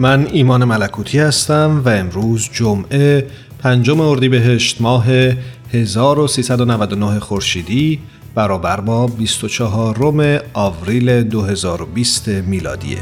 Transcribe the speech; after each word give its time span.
من 0.00 0.26
ایمان 0.32 0.64
ملکوتی 0.64 1.18
هستم 1.18 1.82
و 1.84 1.88
امروز 1.88 2.48
جمعه 2.52 3.26
پنجم 3.58 4.00
اردیبهشت 4.00 4.80
ماه 4.80 5.06
1399 5.72 7.20
خورشیدی 7.20 8.00
برابر 8.34 8.80
با 8.80 9.06
24 9.06 9.96
روم 9.96 10.38
آوریل 10.52 11.22
2020 11.22 12.28
میلادیه. 12.28 12.98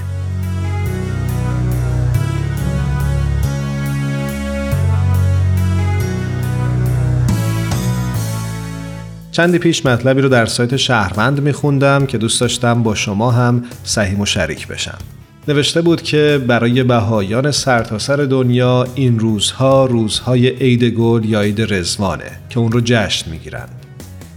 چندی 9.32 9.58
پیش 9.58 9.86
مطلبی 9.86 10.20
رو 10.20 10.28
در 10.28 10.46
سایت 10.46 10.76
شهروند 10.76 11.40
میخوندم 11.40 12.06
که 12.06 12.18
دوست 12.18 12.40
داشتم 12.40 12.82
با 12.82 12.94
شما 12.94 13.30
هم 13.30 13.64
سهیم 13.84 14.20
و 14.20 14.26
شریک 14.26 14.68
بشم. 14.68 14.98
نوشته 15.48 15.80
بود 15.82 16.02
که 16.02 16.40
برای 16.46 16.82
بهایان 16.82 17.50
سرتاسر 17.50 18.16
سر 18.16 18.22
دنیا 18.24 18.86
این 18.94 19.18
روزها 19.18 19.86
روزهای 19.86 20.48
عید 20.48 20.84
گل 20.84 21.24
یا 21.24 21.40
عید 21.40 21.74
رزوانه 21.74 22.30
که 22.50 22.58
اون 22.58 22.72
رو 22.72 22.80
جشن 22.84 23.30
می‌گیرن. 23.30 23.68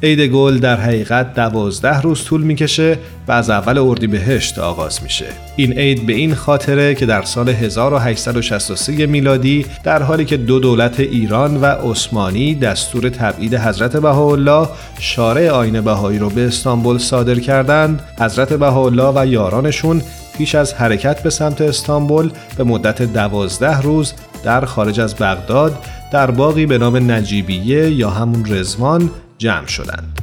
عید 0.04 0.20
گل 0.20 0.58
در 0.58 0.76
حقیقت 0.76 1.34
دوازده 1.34 2.02
روز 2.02 2.24
طول 2.24 2.42
می‌کشه 2.42 2.98
و 3.28 3.32
از 3.32 3.50
اول 3.50 3.78
اردیبهشت 3.78 4.60
آغاز 4.60 5.04
میشه. 5.04 5.26
این 5.56 5.74
عید 5.74 6.06
به 6.06 6.14
این 6.14 6.36
خاطره 6.36 6.96
که 6.96 7.06
در 7.06 7.22
سال 7.22 7.50
1863 7.50 9.06
میلادی 9.06 9.66
در 9.84 10.04
حالی 10.04 10.26
که 10.26 10.38
دو 10.38 10.60
دولت 10.60 11.00
ایران 11.00 11.62
و 11.62 11.66
عثمانی 11.66 12.56
دستور 12.56 13.10
تبعید 13.10 13.56
حضرت 13.56 13.98
بهاءالله 13.98 14.68
شارع 15.00 15.50
آین 15.50 15.82
بهایی 15.82 16.20
رو 16.20 16.30
به 16.30 16.46
استانبول 16.48 16.98
صادر 16.98 17.40
کردند، 17.40 18.02
حضرت 18.20 18.54
بهاءالله 18.54 19.12
و 19.16 19.26
یارانشون 19.26 20.02
پیش 20.42 20.56
از 20.56 20.74
حرکت 20.74 21.24
به 21.24 21.30
سمت 21.30 21.62
استانبول 21.62 22.32
به 22.58 22.64
مدت 22.64 23.02
دوازده 23.02 23.82
روز 23.82 24.14
در 24.44 24.66
خارج 24.66 25.00
از 25.00 25.16
بغداد 25.16 25.86
در 26.12 26.32
باقی 26.32 26.66
به 26.66 26.78
نام 26.78 27.12
نجیبیه 27.12 27.92
یا 27.92 28.10
همون 28.10 28.46
رزوان 28.54 29.12
جمع 29.38 29.68
شدند. 29.68 30.21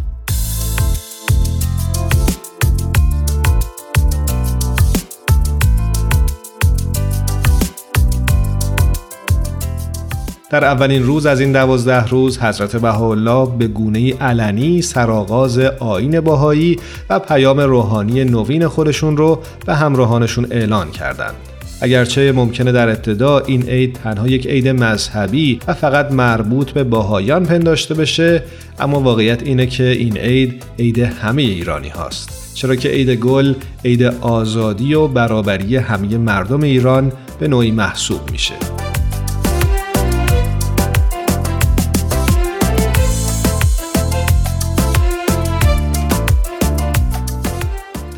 در 10.50 10.64
اولین 10.64 11.02
روز 11.02 11.26
از 11.26 11.40
این 11.40 11.52
دوازده 11.52 12.06
روز 12.06 12.38
حضرت 12.38 12.76
بهاءالله 12.76 13.56
به 13.58 13.66
گونه 13.66 14.14
علنی 14.14 14.82
سرآغاز 14.82 15.58
آین 15.58 16.20
باهایی 16.20 16.78
و 17.10 17.18
پیام 17.18 17.60
روحانی 17.60 18.24
نوین 18.24 18.68
خودشون 18.68 19.16
رو 19.16 19.42
به 19.66 19.74
همراهانشون 19.74 20.46
اعلان 20.50 20.90
کردند. 20.90 21.34
اگرچه 21.80 22.32
ممکنه 22.32 22.72
در 22.72 22.88
ابتدا 22.88 23.38
این 23.38 23.62
عید 23.68 23.98
تنها 24.04 24.28
یک 24.28 24.46
عید 24.46 24.68
مذهبی 24.68 25.60
و 25.66 25.74
فقط 25.74 26.12
مربوط 26.12 26.70
به 26.70 26.84
باهایان 26.84 27.46
پنداشته 27.46 27.94
بشه 27.94 28.42
اما 28.80 29.00
واقعیت 29.00 29.42
اینه 29.42 29.66
که 29.66 29.84
این 29.84 30.16
عید 30.16 30.62
عید 30.78 30.98
همه 30.98 31.42
ایرانی 31.42 31.88
هاست 31.88 32.54
چرا 32.54 32.76
که 32.76 32.88
عید 32.88 33.10
گل 33.10 33.54
عید 33.84 34.02
آزادی 34.20 34.94
و 34.94 35.08
برابری 35.08 35.76
همه 35.76 36.18
مردم 36.18 36.62
ایران 36.62 37.12
به 37.40 37.48
نوعی 37.48 37.70
محسوب 37.70 38.30
میشه 38.32 38.87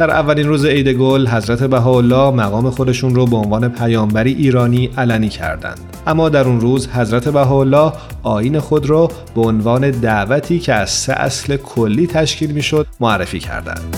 در 0.01 0.11
اولین 0.11 0.49
روز 0.49 0.65
عید 0.65 0.89
گل 0.89 1.27
حضرت 1.27 1.63
بهاءالله 1.63 2.31
مقام 2.31 2.71
خودشون 2.71 3.15
رو 3.15 3.27
به 3.27 3.37
عنوان 3.37 3.69
پیامبری 3.69 4.33
ایرانی 4.33 4.91
علنی 4.99 5.29
کردند. 5.29 5.81
اما 6.07 6.29
در 6.29 6.45
اون 6.45 6.61
روز 6.61 6.89
حضرت 6.89 7.29
بهاءالله 7.29 7.93
آین 8.23 8.61
خود 8.61 8.91
را 8.91 9.11
به 9.35 9.41
عنوان 9.41 9.91
دعوتی 9.91 10.59
که 10.59 10.75
از 10.75 10.91
سه 10.91 11.13
اصل 11.13 11.57
کلی 11.57 12.07
تشکیل 12.07 12.51
می‌شد 12.51 12.87
معرفی 13.01 13.39
کردند. 13.39 13.97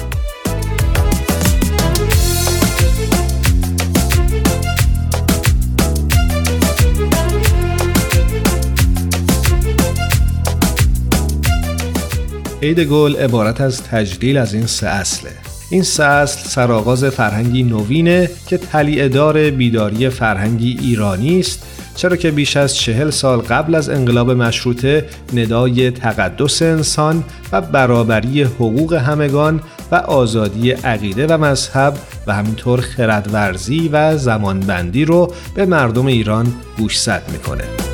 عید 12.62 12.80
گل 12.80 13.16
عبارت 13.16 13.60
از 13.60 13.82
تجلیل 13.82 14.36
از 14.36 14.54
این 14.54 14.66
سه 14.66 14.86
اصله. 14.86 15.51
این 15.72 15.80
اصل 15.80 16.48
سرآغاز 16.48 17.04
فرهنگی 17.04 17.62
نوینه 17.62 18.30
که 18.46 18.58
تلیعدار 18.58 19.50
بیداری 19.50 20.08
فرهنگی 20.08 20.78
ایرانی 20.80 21.40
است 21.40 21.62
چرا 21.96 22.16
که 22.16 22.30
بیش 22.30 22.56
از 22.56 22.76
چهل 22.76 23.10
سال 23.10 23.38
قبل 23.38 23.74
از 23.74 23.88
انقلاب 23.88 24.30
مشروطه 24.30 25.08
ندای 25.34 25.90
تقدس 25.90 26.62
انسان 26.62 27.24
و 27.52 27.60
برابری 27.60 28.42
حقوق 28.42 28.92
همگان 28.92 29.60
و 29.92 29.94
آزادی 29.94 30.70
عقیده 30.70 31.26
و 31.26 31.38
مذهب 31.38 31.94
و 32.26 32.34
همینطور 32.34 32.80
خردورزی 32.80 33.88
و 33.92 34.16
زمانبندی 34.16 35.04
رو 35.04 35.34
به 35.54 35.66
مردم 35.66 36.06
ایران 36.06 36.54
گوشزد 36.78 37.22
می‌کنه. 37.32 37.91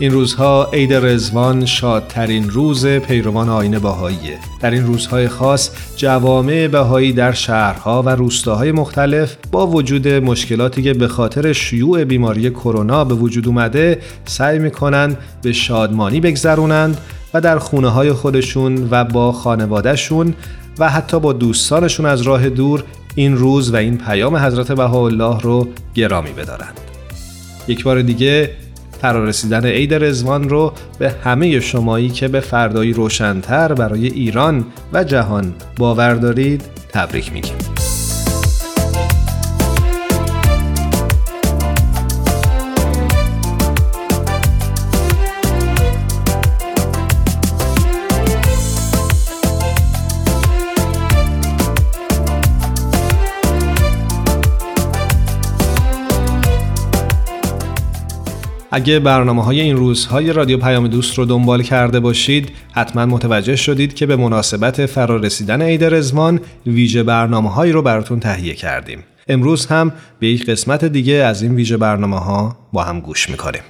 این 0.00 0.12
روزها 0.12 0.68
عید 0.72 0.92
رزوان 0.92 1.66
شادترین 1.66 2.50
روز 2.50 2.86
پیروان 2.86 3.48
آین 3.48 3.78
بهاییه. 3.78 4.38
در 4.60 4.70
این 4.70 4.86
روزهای 4.86 5.28
خاص 5.28 5.70
جوامع 5.96 6.68
بهایی 6.68 7.12
در 7.12 7.32
شهرها 7.32 8.02
و 8.02 8.08
روستاهای 8.08 8.72
مختلف 8.72 9.36
با 9.52 9.66
وجود 9.66 10.08
مشکلاتی 10.08 10.82
که 10.82 10.94
به 10.94 11.08
خاطر 11.08 11.52
شیوع 11.52 12.04
بیماری 12.04 12.50
کرونا 12.50 13.04
به 13.04 13.14
وجود 13.14 13.46
اومده 13.48 13.98
سعی 14.24 14.58
می‌کنند 14.58 15.18
به 15.42 15.52
شادمانی 15.52 16.20
بگذرونند 16.20 16.98
و 17.34 17.40
در 17.40 17.58
خونه 17.58 17.88
های 17.88 18.12
خودشون 18.12 18.88
و 18.90 19.04
با 19.04 19.32
خانوادهشون 19.32 20.34
و 20.78 20.90
حتی 20.90 21.20
با 21.20 21.32
دوستانشون 21.32 22.06
از 22.06 22.22
راه 22.22 22.48
دور 22.48 22.84
این 23.14 23.36
روز 23.36 23.72
و 23.72 23.76
این 23.76 23.98
پیام 23.98 24.36
حضرت 24.36 24.72
بهاءالله 24.72 25.40
رو 25.40 25.68
گرامی 25.94 26.30
بدارند. 26.30 26.80
یک 27.68 27.84
بار 27.84 28.02
دیگه 28.02 28.50
فرارسیدن 29.02 29.66
عید 29.66 29.94
رزوان 29.94 30.48
رو 30.48 30.72
به 30.98 31.10
همه 31.24 31.60
شمایی 31.60 32.08
که 32.08 32.28
به 32.28 32.40
فردایی 32.40 32.92
روشنتر 32.92 33.74
برای 33.74 34.06
ایران 34.06 34.66
و 34.92 35.04
جهان 35.04 35.54
باور 35.76 36.14
دارید 36.14 36.62
تبریک 36.92 37.32
میگیم. 37.32 37.69
اگه 58.72 58.98
برنامه 58.98 59.44
های 59.44 59.60
این 59.60 59.76
روزهای 59.76 60.32
رادیو 60.32 60.58
پیام 60.58 60.88
دوست 60.88 61.18
رو 61.18 61.24
دنبال 61.24 61.62
کرده 61.62 62.00
باشید 62.00 62.52
حتما 62.72 63.06
متوجه 63.06 63.56
شدید 63.56 63.94
که 63.94 64.06
به 64.06 64.16
مناسبت 64.16 64.86
فرارسیدن 64.86 65.62
عید 65.62 65.84
رزوان 65.84 66.40
ویژه 66.66 67.02
برنامه 67.02 67.50
هایی 67.50 67.72
رو 67.72 67.82
براتون 67.82 68.20
تهیه 68.20 68.54
کردیم. 68.54 69.04
امروز 69.28 69.66
هم 69.66 69.92
به 70.18 70.26
یک 70.26 70.46
قسمت 70.46 70.84
دیگه 70.84 71.14
از 71.14 71.42
این 71.42 71.54
ویژه 71.54 71.76
برنامه 71.76 72.18
ها 72.18 72.56
با 72.72 72.82
هم 72.82 73.00
گوش 73.00 73.30
می‌کنیم. 73.30 73.62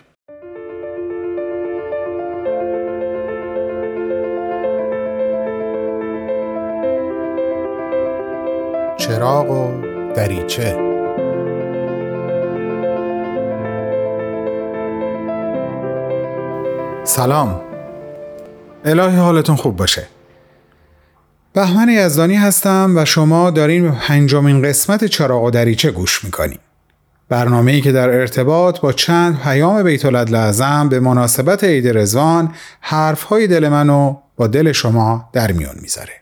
چراغ 8.99 9.51
و 9.51 9.83
دریچه 10.15 10.90
سلام. 17.05 17.61
الهی 18.85 19.17
حالتون 19.17 19.57
خوب 19.57 19.77
باشه. 19.77 20.07
بهمن 21.53 21.89
یزدانی 21.89 22.35
هستم 22.35 22.93
و 22.97 23.05
شما 23.05 23.51
دارین 23.51 23.83
به 23.83 23.97
پنجمین 24.09 24.63
قسمت 24.63 25.05
چراغ 25.05 25.45
و 25.45 25.51
دریچه 25.51 25.91
گوش 25.91 26.25
می‌کنیم 26.25 26.59
برنامه 27.29 27.73
ای 27.73 27.81
که 27.81 27.93
در 27.93 28.09
ارتباط 28.09 28.81
با 28.81 28.93
چند 28.93 29.41
پیام 29.41 29.83
بیت 29.83 30.05
لعظم 30.05 30.89
به 30.89 31.01
مناسبت 31.01 31.65
عید 31.65 31.99
رزوان 31.99 32.55
حرف 32.81 33.23
های 33.23 33.47
دل 33.47 33.69
منو 33.69 34.17
با 34.37 34.47
دل 34.47 34.73
شما 34.73 35.29
در 35.33 35.53
میون 35.53 35.75
می‌ذاره. 35.83 36.13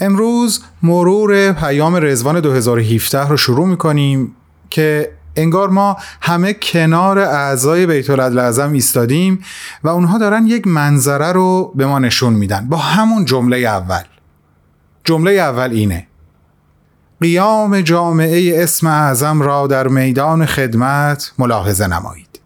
امروز 0.00 0.64
مرور 0.82 1.52
پیام 1.52 1.96
رزوان 1.96 2.40
2017 2.40 3.28
رو 3.28 3.36
شروع 3.36 3.66
می‌کنیم 3.66 4.36
که 4.70 5.10
انگار 5.38 5.68
ما 5.68 5.96
همه 6.20 6.52
کنار 6.52 7.18
اعضای 7.18 7.86
بیت 7.86 8.10
لعظم 8.10 8.72
ایستادیم 8.72 9.44
و 9.84 9.88
اونها 9.88 10.18
دارن 10.18 10.46
یک 10.46 10.66
منظره 10.66 11.32
رو 11.32 11.72
به 11.74 11.86
ما 11.86 11.98
نشون 11.98 12.32
میدن. 12.32 12.68
با 12.68 12.76
همون 12.76 13.24
جمله 13.24 13.56
اول. 13.56 14.02
جمله 15.04 15.30
اول 15.30 15.70
اینه. 15.70 16.06
قیام 17.20 17.80
جامعه 17.80 18.62
اسم 18.62 18.86
اعظم 18.86 19.42
را 19.42 19.66
در 19.66 19.88
میدان 19.88 20.46
خدمت 20.46 21.32
ملاحظه 21.38 21.86
نمایید. 21.86 22.40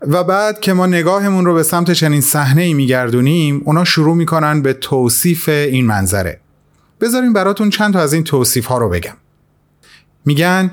و 0.00 0.24
بعد 0.24 0.60
که 0.60 0.72
ما 0.72 0.86
نگاهمون 0.86 1.44
رو 1.44 1.54
به 1.54 1.62
سمت 1.62 1.90
چنین 1.90 2.20
صحنه 2.20 2.62
ای 2.62 2.74
میگردونیم 2.74 3.62
اونا 3.64 3.84
شروع 3.84 4.16
می‌کنن 4.16 4.62
به 4.62 4.72
توصیف 4.72 5.48
این 5.48 5.86
منظره. 5.86 6.40
بذارین 7.00 7.32
براتون 7.32 7.70
چند 7.70 7.92
تا 7.92 8.00
از 8.00 8.12
این 8.12 8.24
توصیف 8.24 8.66
ها 8.66 8.78
رو 8.78 8.88
بگم. 8.88 9.16
میگن 10.24 10.70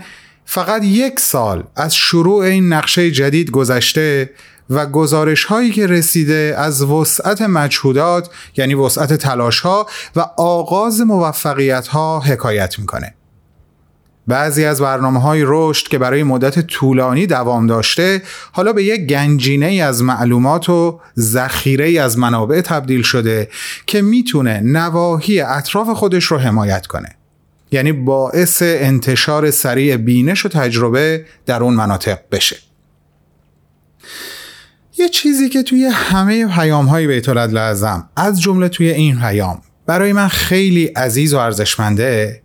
فقط 0.52 0.84
یک 0.84 1.20
سال 1.20 1.64
از 1.76 1.96
شروع 1.96 2.44
این 2.44 2.74
نقشه 2.74 3.12
جدید 3.12 3.52
گذشته 3.52 4.30
و 4.70 4.86
گزارش 4.86 5.44
هایی 5.44 5.72
که 5.72 5.88
رسیده 5.88 6.56
از 6.58 6.82
وسعت 6.82 7.42
مجهودات 7.42 8.30
یعنی 8.58 8.74
وسعت 8.74 9.14
تلاش 9.14 9.60
ها 9.60 9.88
و 10.16 10.20
آغاز 10.38 11.02
موفقیت 11.02 11.88
ها 11.88 12.20
حکایت 12.20 12.80
می‌کنه. 12.80 13.14
بعضی 14.28 14.66
از 14.66 14.82
برنامه 14.82 15.22
های 15.22 15.44
رشد 15.46 15.88
که 15.88 15.98
برای 15.98 16.24
مدت 16.24 16.60
طولانی 16.60 17.28
دوام 17.28 17.68
داشته 17.68 18.22
حالا 18.52 18.74
به 18.74 18.84
یک 18.84 19.02
گنجینه 19.02 19.68
از 19.68 20.04
معلومات 20.04 20.70
و 20.70 21.00
ذخیره 21.20 22.02
از 22.02 22.18
منابع 22.18 22.62
تبدیل 22.62 23.02
شده 23.02 23.50
که 23.86 24.02
می‌تونه 24.02 24.62
نواحی 24.64 25.42
اطراف 25.42 25.90
خودش 25.90 26.24
رو 26.24 26.38
حمایت 26.38 26.88
کنه. 26.88 27.19
یعنی 27.72 27.92
باعث 27.92 28.62
انتشار 28.62 29.52
سریع 29.52 29.98
بینش 29.98 30.46
و 30.46 30.50
تجربه 30.50 31.26
در 31.46 31.64
اون 31.64 31.74
مناطق 31.74 32.20
بشه. 32.32 32.58
یه 34.98 35.10
چیزی 35.10 35.50
که 35.50 35.64
توی 35.64 35.86
همه 35.86 36.48
پیام 36.48 36.86
های 36.86 37.08
بیت 37.08 37.30
لازم 37.30 38.10
از 38.16 38.42
جمله 38.42 38.70
توی 38.70 38.90
این 38.90 39.20
پیام 39.20 39.62
برای 39.86 40.14
من 40.14 40.28
خیلی 40.28 40.86
عزیز 40.86 41.34
و 41.34 41.38
ارزشمنده 41.38 42.42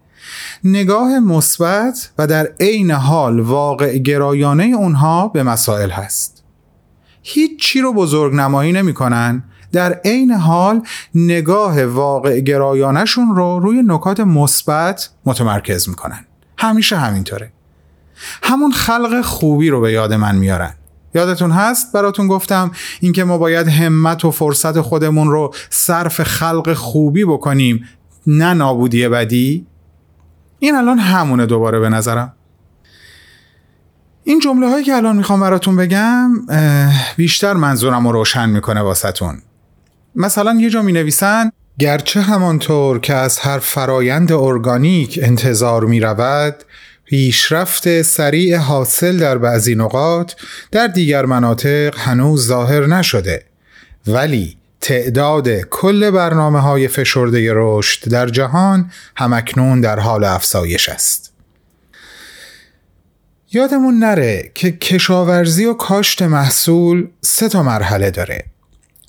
نگاه 0.65 1.19
مثبت 1.19 2.11
و 2.19 2.27
در 2.27 2.49
عین 2.61 2.91
حال 2.91 3.41
واقع 3.41 3.99
گرایانه 3.99 4.65
اونها 4.65 5.29
به 5.29 5.43
مسائل 5.43 5.91
هست. 5.91 6.45
هیچ 7.23 7.61
چی 7.61 7.81
رو 7.81 7.93
بزرگ 7.93 8.35
نمایی 8.35 8.73
نمی‌کنن 8.73 9.45
در 9.75 10.01
عین 10.05 10.31
حال 10.31 10.83
نگاه 11.15 11.85
واقع 11.85 12.41
گرایانشون 12.41 13.37
رو 13.37 13.59
روی 13.59 13.83
نکات 13.87 14.21
مثبت 14.21 15.11
متمرکز 15.25 15.89
می‌کنن. 15.89 16.25
همیشه 16.59 16.97
همینطوره. 16.97 17.53
همون 18.43 18.73
خلق 18.73 19.21
خوبی 19.21 19.71
رو 19.71 19.81
به 19.81 19.93
یاد 19.93 20.13
من 20.13 20.37
میارن. 20.37 20.75
یادتون 21.15 21.51
هست؟ 21.51 21.93
براتون 21.93 22.29
گفتم 22.29 22.71
اینکه 23.01 23.25
ما 23.25 23.39
باید 23.39 23.69
همت 23.69 24.25
و 24.25 24.31
فرصت 24.31 24.81
خودمون 24.81 25.31
رو 25.31 25.55
صرف 25.71 26.23
خلق 26.23 26.73
خوبی 26.73 27.25
بکنیم 27.25 27.85
نه 28.27 28.55
نابودی 28.55 29.09
بدی. 29.09 29.67
این 30.59 30.75
الان 30.75 30.99
همونه 30.99 31.47
دوباره 31.47 31.79
به 31.79 31.89
نظرم. 31.89 32.33
این 34.25 34.41
جمله 34.41 34.69
هایی 34.69 34.85
که 34.85 34.95
الان 34.95 35.17
می‌خوام 35.17 35.41
براتون 35.41 35.77
بگم 35.77 36.31
بیشتر 37.17 37.53
منظورم 37.53 38.07
رو 38.07 38.13
روشن 38.13 38.49
می‌کنه 38.49 38.81
واسهتون. 38.81 39.43
مثلا 40.17 40.57
یه 40.61 40.71
جا 40.71 40.83
می 40.83 40.93
نویسن 40.93 41.51
گرچه 41.79 42.21
همانطور 42.21 42.99
که 42.99 43.15
از 43.15 43.39
هر 43.39 43.59
فرایند 43.59 44.33
ارگانیک 44.33 45.21
انتظار 45.23 45.85
می 45.85 46.01
رود 46.01 46.65
پیشرفت 47.05 48.03
سریع 48.03 48.57
حاصل 48.57 49.19
در 49.19 49.39
بعضی 49.39 49.75
نقاط 49.75 50.33
در 50.73 50.87
دیگر 50.87 51.27
مناطق 51.27 51.99
هنوز 51.99 52.47
ظاهر 52.47 52.87
نشده 52.87 53.45
ولی 54.07 54.57
تعداد 54.81 55.49
کل 55.49 56.11
برنامه 56.11 56.61
های 56.61 56.89
فشرده 56.89 57.51
رشد 57.55 58.09
در 58.09 58.29
جهان 58.29 58.91
همکنون 59.17 59.81
در 59.81 60.01
حال 60.01 60.25
افزایش 60.25 60.89
است. 60.89 61.33
یادمون 63.53 63.99
نره 63.99 64.51
که 64.55 64.73
کشاورزی 64.73 65.65
و 65.65 65.75
کاشت 65.75 66.23
محصول 66.23 67.09
سه 67.21 67.49
تا 67.49 67.63
مرحله 67.63 68.11
داره. 68.11 68.45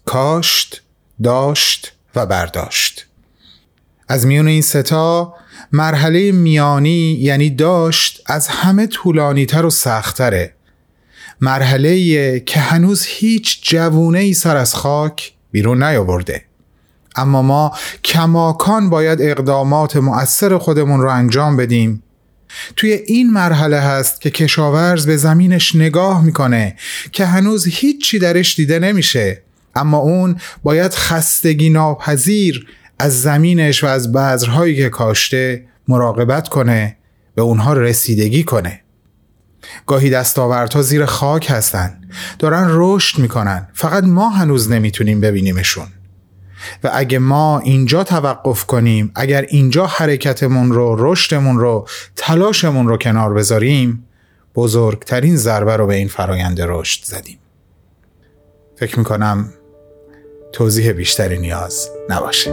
کاشت، 0.06 0.82
داشت 1.24 1.94
و 2.16 2.26
برداشت. 2.26 3.08
از 4.08 4.26
میون 4.28 4.48
این 4.48 4.62
ستا 4.62 5.34
مرحله 5.72 6.32
میانی 6.32 7.18
یعنی 7.22 7.50
داشت 7.50 8.22
از 8.26 8.48
همه 8.48 8.88
طولانی 8.88 9.46
تر 9.46 9.66
و 9.66 9.70
سختره 9.70 10.56
مرحله 11.42 12.40
که 12.40 12.60
هنوز 12.60 13.06
هیچ 13.06 13.70
جوونه 13.72 14.20
ای 14.20 14.34
سر 14.34 14.58
از 14.58 14.76
خاک 14.76 15.34
بیرون 15.52 15.84
نیاورده. 15.84 16.46
اما 17.16 17.42
ما 17.42 17.72
کماکان 18.04 18.90
باید 18.90 19.22
اقدامات 19.22 19.96
مؤثر 19.96 20.58
خودمون 20.58 21.02
رو 21.02 21.10
انجام 21.10 21.58
بدیم. 21.58 22.04
توی 22.76 22.92
این 22.92 23.34
مرحله 23.34 23.80
هست 23.80 24.22
که 24.22 24.30
کشاورز 24.30 25.08
به 25.08 25.18
زمینش 25.18 25.76
نگاه 25.76 26.24
می‌کنه 26.24 26.76
که 27.12 27.26
هنوز 27.26 27.68
هیچی 27.68 28.20
درش 28.20 28.56
دیده 28.56 28.80
نمیشه. 28.80 29.45
اما 29.76 29.98
اون 29.98 30.40
باید 30.64 30.94
خستگی 30.94 31.70
ناپذیر 31.70 32.68
از 33.00 33.22
زمینش 33.22 33.84
و 33.84 33.88
از 33.88 34.12
بذرهایی 34.12 34.76
که 34.76 34.90
کاشته 34.90 35.66
مراقبت 35.88 36.50
کنه 36.50 36.98
به 37.36 37.42
اونها 37.42 37.74
رسیدگی 37.74 38.44
کنه. 38.44 38.82
گاهی 39.86 40.10
دستاوردها 40.10 40.82
زیر 40.82 41.06
خاک 41.06 41.48
هستن 41.50 42.02
دارن 42.40 42.68
رشد 42.70 43.20
می‌کنن 43.20 43.68
فقط 43.74 44.04
ما 44.04 44.30
هنوز 44.30 44.72
نمی‌تونیم 44.72 45.22
ببینیمشون. 45.22 45.88
و 46.84 46.92
اگه 46.94 47.20
ما 47.20 47.60
اینجا 47.60 48.04
توقف 48.04 48.66
کنیم 48.66 49.12
اگر 49.16 49.42
اینجا 49.42 49.86
حرکتمون 49.86 50.72
رو 50.72 50.96
رشدمون 51.00 51.60
رو 51.60 51.88
تلاشمون 52.16 52.88
رو 52.88 52.98
کنار 52.98 53.34
بذاریم 53.34 54.08
بزرگترین 54.56 55.38
ضربه 55.38 55.78
رو 55.78 55.88
به 55.88 55.96
این 55.96 56.08
فرایند 56.08 56.62
رشد 56.62 57.06
زدیم. 57.06 57.38
فکر 58.76 59.00
می‌کنم 59.00 59.50
توضیح 60.56 60.92
بیشتری 60.92 61.38
نیاز 61.38 61.90
نباشه. 62.10 62.52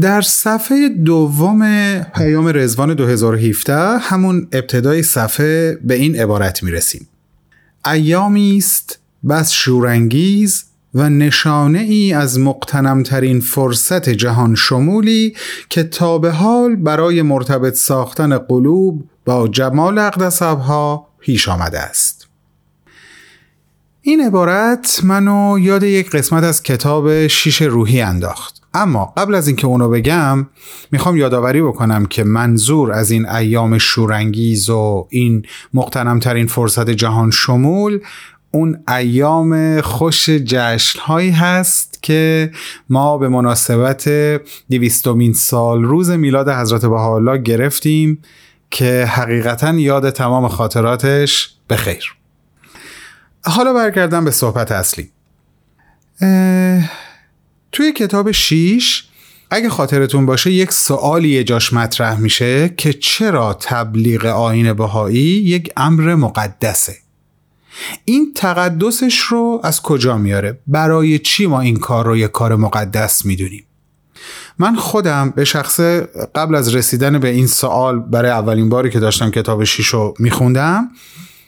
در 0.00 0.20
صفحه 0.20 0.88
دوم 0.88 2.00
پیام 2.02 2.48
رزوان 2.54 2.94
2017 2.94 3.98
همون 3.98 4.48
ابتدای 4.52 5.02
صفحه 5.02 5.78
به 5.84 5.94
این 5.94 6.16
عبارت 6.16 6.62
می‌رسیم 6.62 7.08
ایامی 7.92 8.56
است 8.56 8.98
بس 9.28 9.52
شورانگیز 9.52 10.64
و 10.94 11.10
نشانه 11.10 11.78
ای 11.78 12.12
از 12.12 12.38
مقتنمترین 12.38 13.40
فرصت 13.40 14.08
جهان 14.08 14.54
شمولی 14.54 15.34
که 15.68 15.82
تا 15.82 16.18
به 16.18 16.30
حال 16.30 16.76
برای 16.76 17.22
مرتبط 17.22 17.74
ساختن 17.74 18.38
قلوب 18.38 19.04
با 19.24 19.48
جمال 19.48 19.98
اقدس 19.98 20.42
ها 20.42 21.08
پیش 21.20 21.48
آمده 21.48 21.80
است. 21.80 22.28
این 24.02 24.20
عبارت 24.26 25.00
منو 25.04 25.58
یاد 25.58 25.82
یک 25.82 26.10
قسمت 26.10 26.44
از 26.44 26.62
کتاب 26.62 27.26
شیش 27.26 27.62
روحی 27.62 28.00
انداخت. 28.00 28.65
اما 28.76 29.12
قبل 29.16 29.34
از 29.34 29.46
اینکه 29.46 29.66
اونو 29.66 29.88
بگم 29.88 30.46
می‌خوام 30.92 31.16
یادآوری 31.16 31.62
بکنم 31.62 32.06
که 32.06 32.24
منظور 32.24 32.92
از 32.92 33.10
این 33.10 33.28
ایام 33.28 33.78
شورانگیز 33.78 34.70
و 34.70 35.06
این 35.10 35.42
مقتنمترین 35.74 36.46
فرصت 36.46 36.90
جهان 36.90 37.30
شمول 37.30 38.00
اون 38.50 38.84
ایام 38.88 39.80
خوش 39.80 40.30
جشن 40.30 41.00
هایی 41.00 41.30
هست 41.30 41.98
که 42.02 42.50
ما 42.88 43.18
به 43.18 43.28
مناسبت 43.28 44.08
دیویستومین 44.68 45.32
سال 45.32 45.82
روز 45.84 46.10
میلاد 46.10 46.48
حضرت 46.48 46.80
بهاءالله 46.86 47.38
گرفتیم 47.38 48.22
که 48.70 49.04
حقیقتا 49.04 49.74
یاد 49.74 50.10
تمام 50.10 50.48
خاطراتش 50.48 51.54
به 51.68 51.76
خیر. 51.76 52.16
حالا 53.44 53.72
برگردم 53.72 54.24
به 54.24 54.30
صحبت 54.30 54.72
اصلی. 54.72 55.10
توی 57.72 57.92
کتاب 57.92 58.30
شیش 58.30 59.04
اگه 59.50 59.68
خاطرتون 59.68 60.26
باشه 60.26 60.50
یک 60.50 60.72
سوالی 60.72 61.44
جاش 61.44 61.72
مطرح 61.72 62.20
میشه 62.20 62.74
که 62.76 62.92
چرا 62.92 63.54
تبلیغ 63.60 64.26
آین 64.26 64.72
بهایی 64.72 65.18
یک 65.22 65.72
امر 65.76 66.14
مقدسه؟ 66.14 66.96
این 68.04 68.32
تقدسش 68.34 69.18
رو 69.18 69.60
از 69.64 69.82
کجا 69.82 70.18
میاره؟ 70.18 70.58
برای 70.66 71.18
چی 71.18 71.46
ما 71.46 71.60
این 71.60 71.76
کار 71.76 72.06
رو 72.06 72.16
یک 72.16 72.30
کار 72.30 72.56
مقدس 72.56 73.24
می‌دونیم؟ 73.24 73.64
من 74.58 74.76
خودم 74.76 75.32
به 75.36 75.44
شخص 75.44 75.80
قبل 76.34 76.54
از 76.54 76.74
رسیدن 76.74 77.18
به 77.18 77.28
این 77.28 77.46
سوال 77.46 77.98
برای 78.00 78.30
اولین 78.30 78.68
باری 78.68 78.90
که 78.90 79.00
داشتم 79.00 79.30
کتاب 79.30 79.64
شیش 79.64 79.86
رو 79.86 80.14
میخوندم 80.18 80.88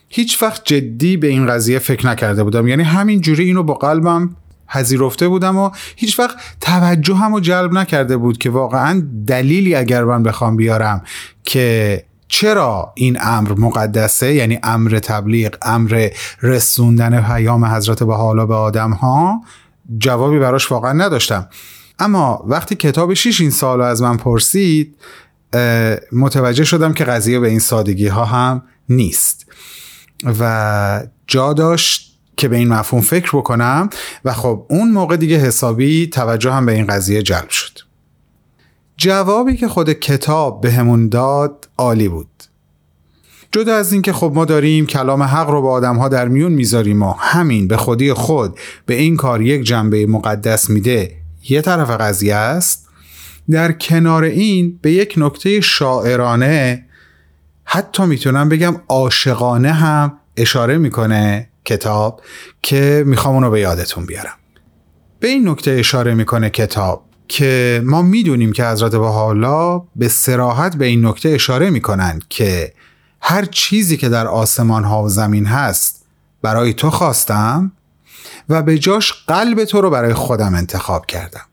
هیچ 0.09 0.43
وقت 0.43 0.65
جدی 0.65 1.17
به 1.17 1.27
این 1.27 1.47
قضیه 1.47 1.79
فکر 1.79 2.07
نکرده 2.07 2.45
بودم. 2.45 2.69
یعنی 2.69 2.83
همین 2.83 3.21
جوری 3.21 3.45
اینو 3.45 3.63
با 3.63 3.75
قلبم 3.75 4.37
پذیرفته 4.69 5.29
بودم 5.29 5.57
و 5.57 5.71
هیچ 5.97 6.19
وقت 6.19 6.37
توجه 6.61 7.15
هم 7.15 7.41
جلب 7.41 7.73
نکرده 7.73 8.17
بود 8.17 8.39
که 8.39 8.51
واقعا 8.51 9.03
دلیلی 9.27 9.75
اگر 9.75 10.05
من 10.05 10.23
بخوام 10.23 10.57
بیارم 10.57 11.03
که 11.45 12.05
چرا 12.29 12.93
این 12.97 13.19
امر 13.21 13.55
مقدسه 13.59 14.35
یعنی 14.35 14.59
امر 14.63 14.99
تبلیغ 14.99 15.55
امر 15.63 16.09
رسوندن 16.43 17.23
پیام 17.23 17.65
حضرت 17.65 18.03
به 18.03 18.15
حالا 18.15 18.47
به 18.47 18.55
آدم 18.55 18.91
ها 18.91 19.43
جوابی 19.99 20.39
براش 20.39 20.73
واقعا 20.73 20.93
نداشتم. 20.93 21.49
اما 21.99 22.45
وقتی 22.47 22.75
کتاب 22.75 23.15
شیش 23.15 23.41
این 23.41 23.51
سال 23.51 23.81
از 23.81 24.03
من 24.03 24.17
پرسید 24.17 24.97
متوجه 26.13 26.65
شدم 26.65 26.93
که 26.93 27.05
قضیه 27.05 27.39
به 27.39 27.49
این 27.49 27.59
سادگی 27.59 28.07
ها 28.07 28.25
هم 28.25 28.63
نیست. 28.89 29.47
و 30.41 31.03
جا 31.27 31.53
داشت 31.53 32.08
که 32.39 32.49
به 32.49 32.57
این 32.57 32.69
مفهوم 32.69 33.03
فکر 33.03 33.37
بکنم 33.37 33.91
و 34.25 34.33
خب 34.33 34.67
اون 34.69 34.91
موقع 34.91 35.17
دیگه 35.17 35.37
حسابی 35.37 36.07
توجه 36.07 36.53
هم 36.53 36.67
به 36.67 36.73
این 36.73 36.87
قضیه 36.87 37.23
جلب 37.23 37.49
شد. 37.49 37.79
جوابی 38.97 39.57
که 39.57 39.69
خود 39.69 39.93
کتاب 39.93 40.61
بهمون 40.61 41.09
داد 41.09 41.69
عالی 41.79 42.09
بود. 42.09 42.29
جدا 43.53 43.75
از 43.75 43.93
اینکه 43.93 44.13
خب 44.13 44.33
ما 44.35 44.45
داریم 44.45 44.87
کلام 44.87 45.23
حق 45.23 45.51
رو 45.51 45.63
با 45.63 45.71
آدم 45.71 45.97
ها 45.97 46.09
در 46.09 46.29
میون 46.29 46.53
می‌ذاریم 46.53 47.03
و 47.03 47.15
همین 47.19 47.69
به 47.69 47.77
خودی 47.77 48.13
خود 48.13 48.59
به 48.87 48.95
این 48.95 49.17
کار 49.17 49.43
یک 49.43 49.63
جنبه 49.63 50.07
مقدس 50.07 50.71
میده 50.71 51.15
یه 51.49 51.63
طرف 51.63 51.91
قضیه 51.91 52.35
است. 52.35 52.89
در 53.51 53.73
کنار 53.73 54.25
این 54.25 54.79
به 54.83 54.93
یک 54.93 55.15
نکته 55.17 55.61
شاعرانه 55.61 56.85
حتی 57.65 58.07
می‌تونم 58.07 58.49
بگم 58.49 58.77
عاشقانه 58.89 59.73
هم 59.73 60.13
اشاره 60.37 60.79
می‌کنه. 60.79 61.49
کتاب 61.69 62.23
که 62.63 63.05
می‌خوام 63.07 63.35
اونو 63.35 63.51
به 63.51 63.61
یادتون 63.61 64.07
بیارم. 64.07 64.37
به 65.21 65.29
این 65.29 65.49
نکته 65.49 65.71
اشاره 65.71 66.15
می‌کنه 66.15 66.51
کتاب 66.51 67.05
که 67.29 67.83
ما 67.85 68.03
می‌دونیم 68.03 68.53
که 68.53 68.65
حضرت 68.65 68.93
بهاءالله 68.93 69.83
به 69.97 70.09
سراحت 70.09 70.77
به 70.77 70.87
این 70.87 71.07
نکته 71.07 71.29
اشاره 71.29 71.71
می‌کنن 71.71 72.23
که 72.29 72.75
هر 73.21 73.45
چیزی 73.45 73.97
که 73.97 74.09
در 74.09 74.27
آسمان 74.27 74.85
ها 74.85 75.03
و 75.03 75.09
زمین 75.09 75.47
هست 75.47 76.07
برای 76.43 76.75
تو 76.75 76.91
خواستم 76.91 77.73
و 78.49 78.63
به 78.63 78.79
جاش 78.79 79.13
قلب 79.27 79.65
تو 79.65 79.81
رو 79.81 79.91
برای 79.91 80.15
خودم 80.15 80.55
انتخاب 80.55 81.07
کردم. 81.07 81.47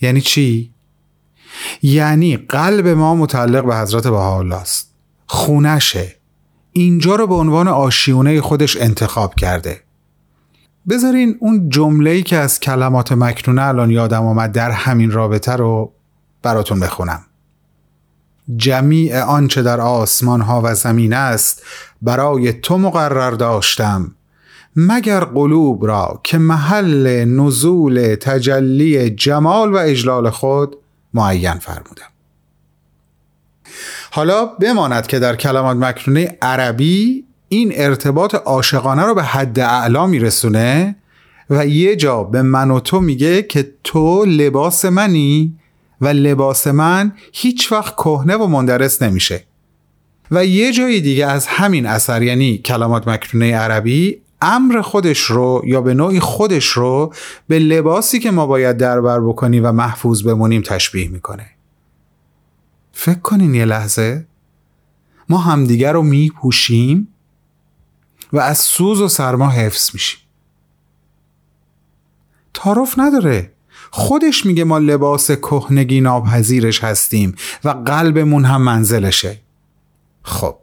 یعنی 0.00 0.20
چی؟ 0.20 0.74
یعنی 1.82 2.36
قلب 2.36 2.88
ما 2.88 3.14
متعلق 3.14 3.64
به 3.64 3.76
حضرت 3.76 4.06
بهاءالله 4.06 4.56
است. 4.56 4.94
خونشه. 5.26 6.17
اینجا 6.72 7.14
رو 7.14 7.26
به 7.26 7.34
عنوان 7.34 7.68
آشیونه 7.68 8.40
خودش 8.40 8.76
انتخاب 8.76 9.34
کرده. 9.34 9.80
بذارین 10.88 11.36
اون 11.40 11.68
جمله‌ای 11.68 12.22
که 12.22 12.36
از 12.36 12.60
کلمات 12.60 13.12
مکنونه 13.12 13.62
الان 13.62 13.90
یادم 13.90 14.26
آمد 14.26 14.52
در 14.52 14.70
همین 14.70 15.10
رابطه 15.10 15.52
رو 15.52 15.92
براتون 16.42 16.80
بخونم. 16.80 17.20
جمیع 18.56 19.22
آنچه 19.22 19.62
در 19.62 19.80
آسمان 19.80 20.40
ها 20.40 20.60
و 20.64 20.74
زمین 20.74 21.12
است 21.12 21.62
برای 22.02 22.52
تو 22.52 22.78
مقرر 22.78 23.30
داشتم. 23.30 24.14
مگر 24.76 25.20
قلوب 25.20 25.86
را 25.86 26.20
که 26.24 26.38
محل 26.38 27.24
نزول 27.24 28.14
تجلی 28.20 29.10
جمال 29.10 29.72
و 29.72 29.76
اجلال 29.76 30.30
خود 30.30 30.76
معین 31.14 31.54
فرمودم. 31.54 32.08
حالا 34.10 34.46
بماند 34.46 35.06
که 35.06 35.18
در 35.18 35.36
کلمات 35.36 35.76
مکنونه 35.76 36.38
عربی 36.42 37.24
این 37.48 37.72
ارتباط 37.74 38.34
عاشقانه 38.34 39.02
رو 39.02 39.14
به 39.14 39.22
حد 39.22 39.58
اعلا 39.58 40.06
میرسونه 40.06 40.96
و 41.50 41.66
یه 41.66 41.96
جا 41.96 42.24
به 42.24 42.42
من 42.42 42.70
و 42.70 42.80
تو 42.80 43.00
میگه 43.00 43.42
که 43.42 43.72
تو 43.84 44.24
لباس 44.24 44.84
منی 44.84 45.54
و 46.00 46.08
لباس 46.08 46.66
من 46.66 47.12
هیچ 47.32 47.72
وقت 47.72 47.94
کهنه 47.94 48.36
و 48.36 48.46
مندرس 48.46 49.02
نمیشه. 49.02 49.44
و 50.30 50.44
یه 50.44 50.72
جای 50.72 51.00
دیگه 51.00 51.26
از 51.26 51.46
همین 51.46 51.86
اثر 51.86 52.22
یعنی 52.22 52.58
کلمات 52.58 53.08
مکنونه 53.08 53.56
عربی 53.56 54.20
امر 54.42 54.80
خودش 54.80 55.20
رو 55.20 55.62
یا 55.66 55.80
به 55.80 55.94
نوعی 55.94 56.20
خودش 56.20 56.66
رو 56.66 57.12
به 57.48 57.58
لباسی 57.58 58.18
که 58.18 58.30
ما 58.30 58.46
باید 58.46 58.76
دربر 58.76 59.20
بکنیم 59.20 59.64
و 59.64 59.72
محفوظ 59.72 60.22
بمونیم 60.22 60.62
تشبیه 60.62 61.08
می‌کنه. 61.08 61.46
فکر 63.00 63.18
کنین 63.18 63.54
یه 63.54 63.64
لحظه. 63.64 64.26
ما 65.28 65.38
همدیگر 65.38 65.92
رو 65.92 66.02
میپوشیم 66.02 67.08
و 68.32 68.38
از 68.38 68.58
سوز 68.58 69.00
و 69.00 69.08
سرما 69.08 69.50
حفظ 69.50 69.90
میشیم. 69.94 70.20
تعارف 72.54 72.94
نداره. 72.98 73.52
خودش 73.90 74.46
میگه 74.46 74.64
ما 74.64 74.78
لباس 74.78 75.30
کهنگی 75.30 76.00
ناپذیرش 76.00 76.84
هستیم 76.84 77.34
و 77.64 77.68
قلبمون 77.68 78.44
هم 78.44 78.62
منزلشه. 78.62 79.40
خب. 80.22 80.56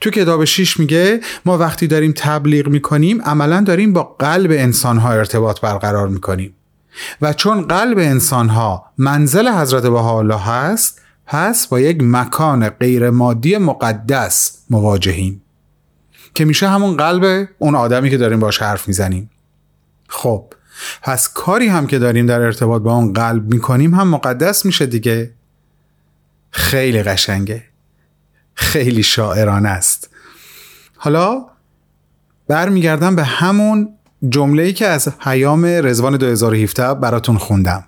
تو 0.00 0.10
کتاب 0.10 0.44
شیش 0.44 0.80
میگه 0.80 1.20
ما 1.44 1.58
وقتی 1.58 1.86
داریم 1.86 2.12
تبلیغ 2.16 2.68
می‌کنیم 2.68 3.22
عملا 3.22 3.60
داریم 3.60 3.92
با 3.92 4.02
قلب 4.02 4.50
انسانها 4.50 5.12
ارتباط 5.12 5.60
برقرار 5.60 6.08
می‌کنیم. 6.08 6.54
و 7.22 7.32
چون 7.32 7.62
قلب 7.62 7.98
انسانها 7.98 8.92
منزل 8.98 9.48
حضرت 9.48 9.82
بهاءالله 9.82 10.40
هست 10.40 11.05
پس 11.26 11.66
با 11.66 11.80
یک 11.80 11.98
مکان 12.00 12.68
غیر 12.68 13.10
مادی 13.10 13.56
مقدس 13.56 14.58
مواجهیم. 14.70 15.42
که 16.34 16.44
میشه 16.44 16.68
همون 16.68 16.96
قلب 16.96 17.48
اون 17.58 17.74
آدمی 17.74 18.10
که 18.10 18.16
داریم 18.16 18.40
باش 18.40 18.62
حرف 18.62 18.88
می‌زنیم. 18.88 19.30
خب 20.08 20.54
پس 21.02 21.28
کاری 21.28 21.66
هم 21.66 21.86
که 21.86 21.98
داریم 21.98 22.26
در 22.26 22.40
ارتباط 22.40 22.82
با 22.82 22.94
اون 22.94 23.12
قلب 23.12 23.54
می‌کنیم 23.54 23.94
هم 23.94 24.08
مقدس 24.08 24.64
میشه 24.64 24.86
دیگه. 24.86 25.30
خیلی 26.50 27.02
قشنگه. 27.02 27.62
خیلی 28.54 29.02
شاعرانه 29.02 29.68
است. 29.68 30.10
حالا 30.96 31.46
برمیگردم 32.48 33.16
به 33.16 33.24
همون 33.24 33.88
جمله 34.28 34.72
که 34.72 34.86
از 34.86 35.08
حیام 35.20 35.64
رزوان 35.64 36.16
2017 36.16 36.94
براتون 36.94 37.38
خوندم. 37.38 37.84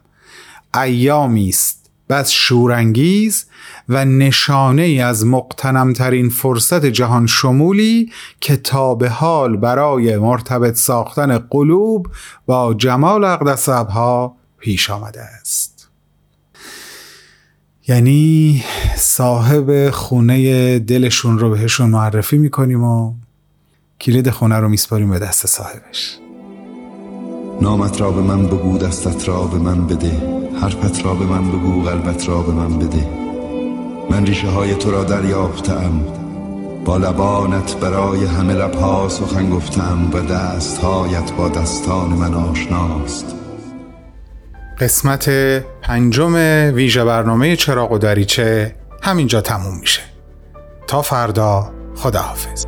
ایامی 0.75 1.49
است. 1.49 1.77
بس 2.08 2.30
شورانگیز 2.30 3.44
و 3.88 4.04
نشانه 4.04 4.82
ای 4.82 5.00
از 5.00 5.26
مقتنمترین 5.26 6.28
فرصت 6.28 6.86
جهان 6.86 7.26
شمولی 7.26 8.12
که 8.40 8.56
تا 8.56 8.94
به 8.94 9.08
حال 9.08 9.56
برای 9.56 10.16
مرتبط 10.16 10.74
ساختن 10.76 11.38
قلوب 11.38 12.08
با 12.46 12.74
جمال 12.74 13.24
اقدس 13.24 13.68
ها 13.68 14.36
پیش 14.58 14.90
آمده 14.90 15.20
است. 15.20 15.88
یعنی 17.88 18.64
صاحب 18.96 19.90
خونه 19.90 20.78
دلشون 20.78 21.38
رو 21.38 21.50
بهشون 21.50 21.90
معرفی 21.90 22.38
می‌کنیم 22.38 22.84
و 22.84 23.14
کلید 24.00 24.30
خونه 24.30 24.56
رو 24.56 24.68
میسپاریم 24.68 25.10
به 25.10 25.18
دست 25.18 25.46
صاحبش. 25.46 26.18
نامت 27.60 28.00
را 28.00 28.10
به 28.10 28.22
من 28.22 28.46
بگو 28.46 28.78
دستت 28.78 29.28
را 29.28 29.44
به 29.44 29.58
من 29.58 29.86
بده. 29.86 30.47
حرفت 30.60 31.04
را 31.04 31.14
به 31.14 31.24
من 31.24 31.48
بگو 31.48 31.82
قلبت 31.82 32.28
را 32.28 32.42
به 32.42 32.52
من 32.52 32.78
بده. 32.78 33.08
من 34.10 34.26
ریشه 34.26 34.48
های 34.48 34.74
تو 34.74 34.90
را 34.90 35.04
دریافتم 35.04 36.00
با 36.84 36.96
لبانت 36.96 37.76
برای 37.76 38.24
همه 38.24 38.54
لبها 38.54 39.08
سخن 39.08 39.50
گفتم 39.50 40.10
و 40.12 40.20
دستهایت 40.20 41.32
با 41.32 41.48
دستان 41.48 42.08
من 42.08 42.34
آشناست. 42.34 43.34
قسمت 44.78 45.28
پنجم 45.82 46.34
ویژه 46.74 47.04
برنامه 47.04 47.56
چراغ 47.56 47.92
و 47.92 47.98
دریچه 47.98 48.74
همینجا 49.02 49.40
تموم 49.40 49.80
میشه. 49.80 50.02
تا 50.86 51.02
فردا 51.02 51.70
خداحافظ. 51.96 52.67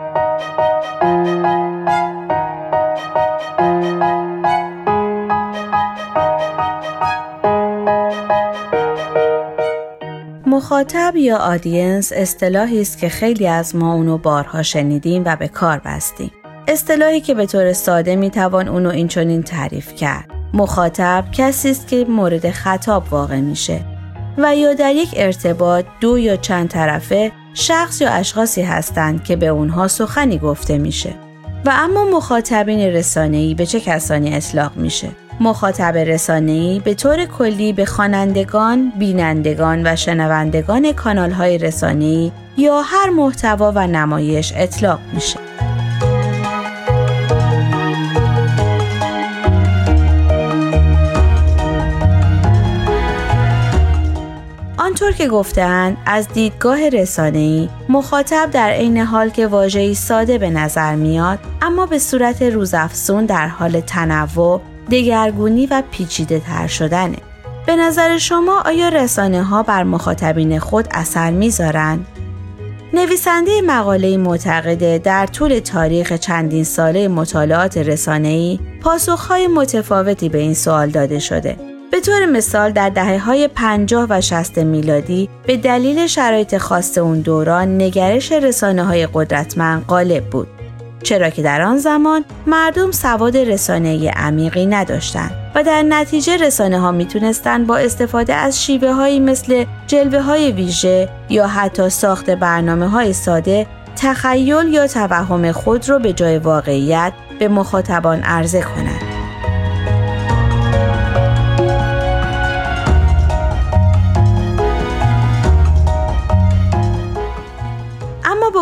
مخاطب 10.51 11.13
یا 11.15 11.37
آدینس 11.37 12.11
اصطلاحی 12.15 12.81
است 12.81 12.97
که 12.97 13.09
خیلی 13.09 13.47
از 13.47 13.75
ما 13.75 13.93
اونو 13.93 14.17
بارها 14.17 14.63
شنیدیم 14.63 15.23
و 15.25 15.35
به 15.35 15.47
کار 15.47 15.81
بستیم. 15.85 16.31
اصطلاحی 16.67 17.21
که 17.21 17.33
به 17.33 17.45
طور 17.45 17.73
ساده 17.73 18.15
می‌توان 18.15 18.67
اونو 18.67 18.89
اینچنین 18.89 19.43
تعریف 19.43 19.95
کرد. 19.95 20.29
مخاطب 20.53 21.25
کسی 21.31 21.69
است 21.69 21.87
که 21.87 22.05
مورد 22.05 22.51
خطاب 22.51 23.03
واقع 23.11 23.39
میشه 23.39 23.79
و 24.37 24.55
یا 24.55 24.73
در 24.73 24.91
یک 24.95 25.09
ارتباط 25.17 25.85
دو 26.01 26.17
یا 26.19 26.35
چند 26.35 26.69
طرفه 26.69 27.31
شخص 27.53 28.01
یا 28.01 28.09
اشخاصی 28.09 28.61
هستند 28.61 29.23
که 29.23 29.35
به 29.35 29.47
اونها 29.47 29.87
سخنی 29.87 30.37
گفته 30.37 30.77
میشه. 30.77 31.13
و 31.65 31.71
اما 31.73 32.05
مخاطبین 32.05 32.79
رسانه‌ای 32.79 33.53
به 33.53 33.65
چه 33.65 33.79
کسانی 33.79 34.35
اطلاق 34.35 34.71
میشه؟ 34.75 35.07
مخاطب 35.41 35.97
رسانه‌ای 35.97 36.79
به 36.79 36.93
طور 36.93 37.25
کلی 37.25 37.73
به 37.73 37.85
خوانندگان، 37.85 38.91
بینندگان 38.99 39.87
و 39.87 39.95
شنوندگان 39.95 40.91
کانال‌های 40.93 41.57
رسانه‌ای 41.57 42.31
یا 42.57 42.81
هر 42.81 43.09
محتوا 43.09 43.71
و 43.75 43.87
نمایش 43.87 44.53
اطلاق 44.55 44.99
میشه. 45.13 45.39
آنطور 54.77 55.11
که 55.11 55.27
گفتند 55.27 55.97
از 56.05 56.27
دیدگاه 56.27 56.89
رسانه‌ای 56.89 57.69
مخاطب 57.89 58.49
در 58.51 58.69
عین 58.69 58.97
حال 58.97 59.29
که 59.29 59.47
واژه‌ای 59.47 59.93
ساده 59.93 60.37
به 60.37 60.49
نظر 60.49 60.95
میاد 60.95 61.39
اما 61.61 61.85
به 61.85 61.99
صورت 61.99 62.41
روزافزون 62.41 63.25
در 63.25 63.47
حال 63.47 63.79
تنوع 63.79 64.61
دگرگونی 64.91 65.65
و 65.65 65.83
پیچیده 65.91 66.39
تر 66.39 66.67
شدنه. 66.67 67.17
به 67.65 67.75
نظر 67.75 68.17
شما 68.17 68.61
آیا 68.65 68.89
رسانه 68.89 69.43
ها 69.43 69.63
بر 69.63 69.83
مخاطبین 69.83 70.59
خود 70.59 70.87
اثر 70.91 71.31
می‌ذارند؟ 71.31 72.05
نویسنده 72.93 73.61
مقاله 73.61 74.17
معتقده 74.17 74.97
در 74.97 75.25
طول 75.25 75.59
تاریخ 75.59 76.13
چندین 76.13 76.63
ساله 76.63 77.07
مطالعات 77.07 77.77
رسانه‌ای 77.77 78.59
پاسخهای 78.81 79.47
متفاوتی 79.47 80.29
به 80.29 80.37
این 80.37 80.53
سوال 80.53 80.89
داده 80.89 81.19
شده. 81.19 81.55
به 81.91 81.99
طور 81.99 82.25
مثال 82.25 82.71
در 82.71 82.89
دهه 82.89 83.17
های 83.17 83.47
50 83.47 84.07
و 84.09 84.21
60 84.21 84.57
میلادی 84.57 85.29
به 85.47 85.57
دلیل 85.57 86.07
شرایط 86.07 86.57
خاص 86.57 86.97
اون 86.97 87.19
دوران 87.19 87.81
نگرش 87.81 88.31
رسانه 88.31 88.83
های 88.83 89.07
قدرتمند 89.13 89.85
غالب 89.85 90.29
بود. 90.29 90.47
چرا 91.03 91.29
که 91.29 91.41
در 91.41 91.61
آن 91.61 91.77
زمان 91.77 92.25
مردم 92.47 92.91
سواد 92.91 93.37
رسانه 93.37 94.09
عمیقی 94.09 94.65
نداشتند 94.65 95.31
و 95.55 95.63
در 95.63 95.83
نتیجه 95.83 96.37
رسانه 96.37 96.79
ها 96.79 96.91
می‌تونستند 96.91 97.67
با 97.67 97.77
استفاده 97.77 98.33
از 98.33 98.63
شیوه 98.63 98.91
هایی 98.91 99.19
مثل 99.19 99.65
جلوه 99.87 100.21
های 100.21 100.51
ویژه 100.51 101.09
یا 101.29 101.47
حتی 101.47 101.89
ساخت 101.89 102.29
برنامه 102.29 102.87
های 102.87 103.13
ساده 103.13 103.67
تخیل 103.95 104.67
یا 104.67 104.87
توهم 104.87 105.51
خود 105.51 105.89
را 105.89 105.99
به 105.99 106.13
جای 106.13 106.37
واقعیت 106.37 107.13
به 107.39 107.47
مخاطبان 107.47 108.23
عرضه 108.23 108.61
کنند. 108.61 109.10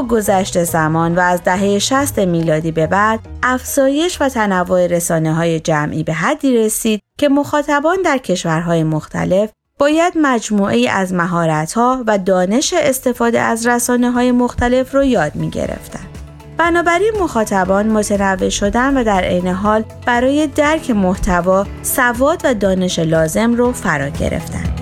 گذشت 0.09 0.63
زمان 0.63 1.15
و 1.15 1.19
از 1.19 1.43
دهه 1.43 1.79
60 1.79 2.19
میلادی 2.19 2.71
به 2.71 2.87
بعد 2.87 3.19
افزایش 3.43 4.21
و 4.21 4.29
تنوع 4.29 4.87
رسانه 4.87 5.33
های 5.33 5.59
جمعی 5.59 6.03
به 6.03 6.13
حدی 6.13 6.57
رسید 6.57 7.01
که 7.17 7.29
مخاطبان 7.29 7.97
در 8.05 8.17
کشورهای 8.17 8.83
مختلف 8.83 9.49
باید 9.79 10.13
مجموعه 10.21 10.89
از 10.89 11.13
مهارت‌ها 11.13 12.03
و 12.07 12.17
دانش 12.17 12.73
استفاده 12.77 13.39
از 13.39 13.67
رسانه 13.67 14.11
های 14.11 14.31
مختلف 14.31 14.95
رو 14.95 15.03
یاد 15.03 15.35
می 15.35 15.49
گرفتن. 15.49 15.99
بنابراین 16.57 17.11
مخاطبان 17.21 17.87
متنوع 17.87 18.49
شدن 18.49 18.97
و 18.97 19.03
در 19.03 19.23
عین 19.23 19.47
حال 19.47 19.83
برای 20.05 20.47
درک 20.47 20.89
محتوا 20.89 21.65
سواد 21.81 22.41
و 22.43 22.53
دانش 22.53 22.99
لازم 22.99 23.53
رو 23.53 23.71
فرا 23.71 24.09
گرفتند. 24.09 24.78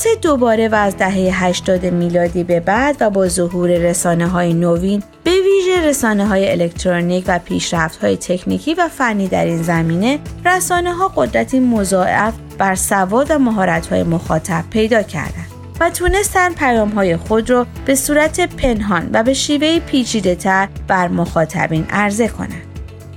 البته 0.00 0.20
دوباره 0.20 0.68
و 0.68 0.74
از 0.74 0.96
دهه 0.96 1.44
80 1.44 1.86
میلادی 1.86 2.44
به 2.44 2.60
بعد 2.60 2.96
و 3.00 3.10
با 3.10 3.28
ظهور 3.28 3.70
رسانه 3.70 4.28
های 4.28 4.54
نوین 4.54 5.02
به 5.24 5.30
ویژه 5.30 5.88
رسانه 5.88 6.26
های 6.26 6.50
الکترونیک 6.50 7.24
و 7.26 7.38
پیشرفت 7.38 8.04
های 8.04 8.16
تکنیکی 8.16 8.74
و 8.74 8.88
فنی 8.88 9.28
در 9.28 9.44
این 9.44 9.62
زمینه 9.62 10.18
رسانه 10.44 10.92
ها 10.94 11.12
قدرتی 11.16 11.60
مضاعف 11.60 12.34
بر 12.58 12.74
سواد 12.74 13.30
و 13.30 13.38
مهارت 13.38 13.86
های 13.86 14.02
مخاطب 14.02 14.64
پیدا 14.70 15.02
کردند 15.02 15.50
و 15.80 15.90
تونستن 15.90 16.52
پیام 16.52 16.88
های 16.88 17.16
خود 17.16 17.50
را 17.50 17.66
به 17.86 17.94
صورت 17.94 18.40
پنهان 18.56 19.10
و 19.12 19.22
به 19.22 19.34
شیوه 19.34 19.78
پیچیده 19.78 20.34
تر 20.34 20.68
بر 20.88 21.08
مخاطبین 21.08 21.86
عرضه 21.90 22.28
کنند. 22.28 22.66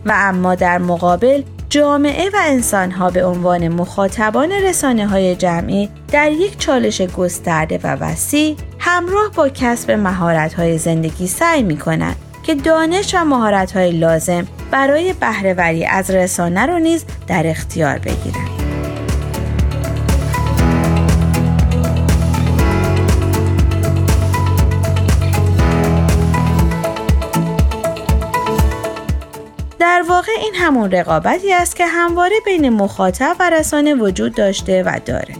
و 0.06 0.14
اما 0.16 0.56
در 0.56 0.78
مقابل 0.78 1.44
جامعه 1.74 2.30
و 2.30 2.38
انسانها 2.44 3.10
به 3.10 3.26
عنوان 3.26 3.68
مخاطبان 3.68 4.52
رسانه 4.52 5.08
های 5.08 5.36
جمعی 5.36 5.90
در 6.12 6.32
یک 6.32 6.60
چالش 6.60 7.02
گسترده 7.02 7.80
و 7.84 7.88
وسیع 7.96 8.56
همراه 8.80 9.32
با 9.36 9.50
کسب 9.50 9.92
مهارت 9.92 10.54
های 10.54 10.78
زندگی 10.78 11.28
سعی 11.28 11.64
می 11.64 11.78
کنند 11.78 12.16
که 12.44 12.56
دانش 12.56 13.16
و 13.16 13.24
مهارت 13.24 13.72
های 13.72 13.92
لازم 13.92 14.48
برای 14.72 15.14
بهرهوری 15.14 15.86
از 15.86 16.12
رسانه 16.12 16.66
رو 16.66 16.80
نیز 16.80 17.06
در 17.28 17.48
اختیار 17.48 17.98
بگیرند. 17.98 18.63
همون 30.64 30.92
رقابتی 30.92 31.54
است 31.54 31.76
که 31.76 31.86
همواره 31.86 32.36
بین 32.46 32.70
مخاطب 32.70 33.36
و 33.40 33.50
رسانه 33.50 33.96
وجود 33.96 34.36
داشته 34.36 34.84
و 34.84 35.00
داره. 35.06 35.36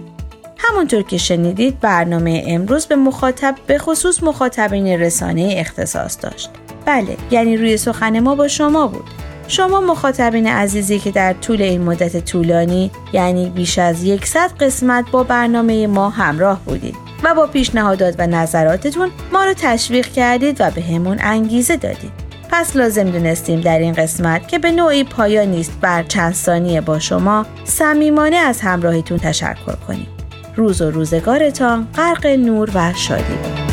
همونطور 0.58 1.04
که 1.04 1.18
شنیدید 1.18 1.80
برنامه 1.80 2.44
امروز 2.48 2.86
به 2.86 2.96
مخاطب 2.96 3.56
به 3.68 3.78
خصوص 3.78 4.24
مخاطبین 4.24 4.88
رسانه 4.88 5.56
اختصاص 5.58 6.18
داشت. 6.22 6.50
بله 6.86 7.18
یعنی 7.32 7.58
روی 7.58 7.78
سخن 7.78 8.20
ما 8.20 8.36
با 8.36 8.48
شما 8.48 8.88
بود. 8.88 9.04
شما 9.48 9.82
مخاطبین 9.82 10.48
عزیزی 10.48 11.00
که 11.00 11.12
در 11.12 11.34
طول 11.34 11.62
این 11.62 11.82
مدت 11.82 12.26
طولانی 12.26 12.92
یعنی 13.14 13.50
بیش 13.50 13.80
از 13.80 14.04
یکصد 14.04 14.52
قسمت 14.60 15.12
با 15.12 15.24
برنامه 15.24 15.88
ما 15.88 16.10
همراه 16.10 16.60
بودید 16.66 16.96
و 17.24 17.36
با 17.36 17.48
پیشنهادات 17.48 18.16
و 18.18 18.28
نظراتتون 18.28 19.10
ما 19.34 19.44
رو 19.46 19.54
تشویق 19.54 20.08
کردید 20.08 20.62
و 20.62 20.72
به 20.72 20.82
همون 20.82 21.18
انگیزه 21.22 21.76
دادید. 21.76 22.23
پس 22.56 22.76
لازم 22.76 23.04
دونستیم 23.04 23.62
در 23.62 23.80
این 23.80 23.94
قسمت 23.94 24.48
که 24.48 24.60
به 24.60 24.72
نوعی 24.72 25.04
پایان 25.04 25.48
نیست 25.48 25.72
بر 25.82 26.04
چند 26.04 26.34
ثانیه 26.34 26.82
با 26.82 27.00
شما 27.00 27.46
صمیمانه 27.64 28.36
از 28.36 28.62
همراهیتون 28.62 29.18
تشکر 29.18 29.76
کنیم. 29.88 30.08
روز 30.56 30.82
و 30.82 30.92
روزگارتان 30.92 31.88
غرق 31.96 32.26
نور 32.26 32.72
و 32.74 32.94
شادی 32.94 33.24
بود. 33.24 33.73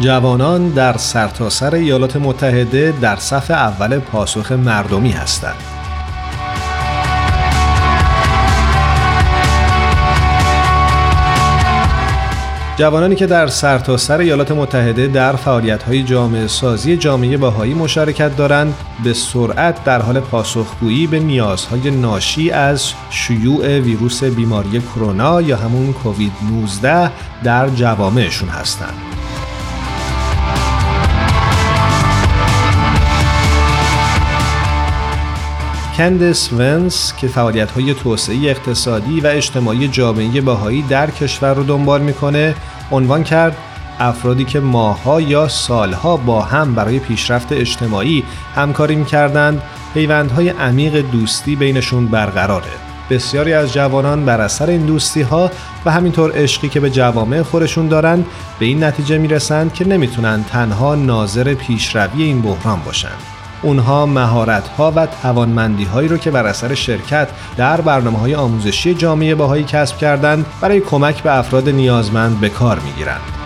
جوانان 0.00 0.68
در 0.68 0.96
سرتاسر 0.96 1.74
ایالات 1.74 2.16
متحده 2.16 2.94
در 3.00 3.16
صف 3.16 3.50
اول 3.50 3.98
پاسخ 3.98 4.52
مردمی 4.52 5.10
هستند. 5.10 5.54
جوانانی 12.76 13.14
که 13.14 13.26
در 13.26 13.46
سرتاسر 13.46 14.18
ایالات 14.18 14.52
متحده 14.52 15.06
در 15.06 15.36
فعالیت‌های 15.36 16.02
جامعه 16.02 16.46
سازی 16.46 16.96
جامعه 16.96 17.36
باهایی 17.36 17.74
مشارکت 17.74 18.36
دارند 18.36 18.74
به 19.04 19.12
سرعت 19.12 19.84
در 19.84 20.02
حال 20.02 20.20
پاسخگویی 20.20 21.06
به 21.06 21.18
نیازهای 21.18 21.90
ناشی 21.90 22.50
از 22.50 22.92
شیوع 23.10 23.78
ویروس 23.78 24.24
بیماری 24.24 24.80
کرونا 24.80 25.40
یا 25.42 25.56
همون 25.56 25.92
کووید 25.92 26.32
19 26.50 27.10
در 27.44 27.68
جوامعشون 27.68 28.48
هستند. 28.48 29.11
کندس 35.96 36.52
ونس 36.52 37.12
که 37.16 37.28
فعالیت 37.28 37.70
های 37.70 37.94
توسعه 37.94 38.50
اقتصادی 38.50 39.20
و 39.20 39.26
اجتماعی 39.26 39.88
جامعه 39.88 40.40
باهایی 40.40 40.82
در 40.82 41.10
کشور 41.10 41.54
رو 41.54 41.64
دنبال 41.64 42.00
می‌کنه 42.00 42.54
عنوان 42.90 43.24
کرد 43.24 43.56
افرادی 43.98 44.44
که 44.44 44.60
ماها 44.60 45.20
یا 45.20 45.48
سالها 45.48 46.16
با 46.16 46.42
هم 46.42 46.74
برای 46.74 46.98
پیشرفت 46.98 47.52
اجتماعی 47.52 48.24
همکاری 48.54 48.96
می‌کردند 48.96 49.62
پیوندهای 49.94 50.48
عمیق 50.48 51.10
دوستی 51.10 51.56
بینشون 51.56 52.06
برقراره. 52.06 52.72
بسیاری 53.10 53.52
از 53.52 53.72
جوانان 53.72 54.24
بر 54.24 54.40
اثر 54.40 54.70
این 54.70 54.86
دوستی 54.86 55.22
ها 55.22 55.50
و 55.84 55.90
همینطور 55.90 56.32
عشقی 56.34 56.68
که 56.68 56.80
به 56.80 56.90
جوامع 56.90 57.42
خودشون 57.42 57.88
دارند 57.88 58.26
به 58.58 58.66
این 58.66 58.84
نتیجه 58.84 59.18
می‌رسند 59.18 59.74
که 59.74 59.88
نمی‌تونن 59.88 60.44
تنها 60.44 60.94
ناظر 60.94 61.54
پیشروی 61.54 62.22
این 62.22 62.42
بحران 62.42 62.80
باشند 62.80 63.31
اونها 63.62 64.06
مهارت 64.06 64.68
ها 64.68 64.92
و 64.96 65.06
توانمندی 65.22 65.84
هایی 65.84 66.08
رو 66.08 66.16
که 66.16 66.30
بر 66.30 66.46
اثر 66.46 66.74
شرکت 66.74 67.28
در 67.56 67.80
برنامه 67.80 68.18
های 68.18 68.34
آموزشی 68.34 68.94
جامعه 68.94 69.34
باهایی 69.34 69.64
کسب 69.64 69.98
کردند 69.98 70.46
برای 70.60 70.80
کمک 70.80 71.22
به 71.22 71.38
افراد 71.38 71.68
نیازمند 71.68 72.40
به 72.40 72.48
کار 72.48 72.78
می‌گیرند. 72.78 73.41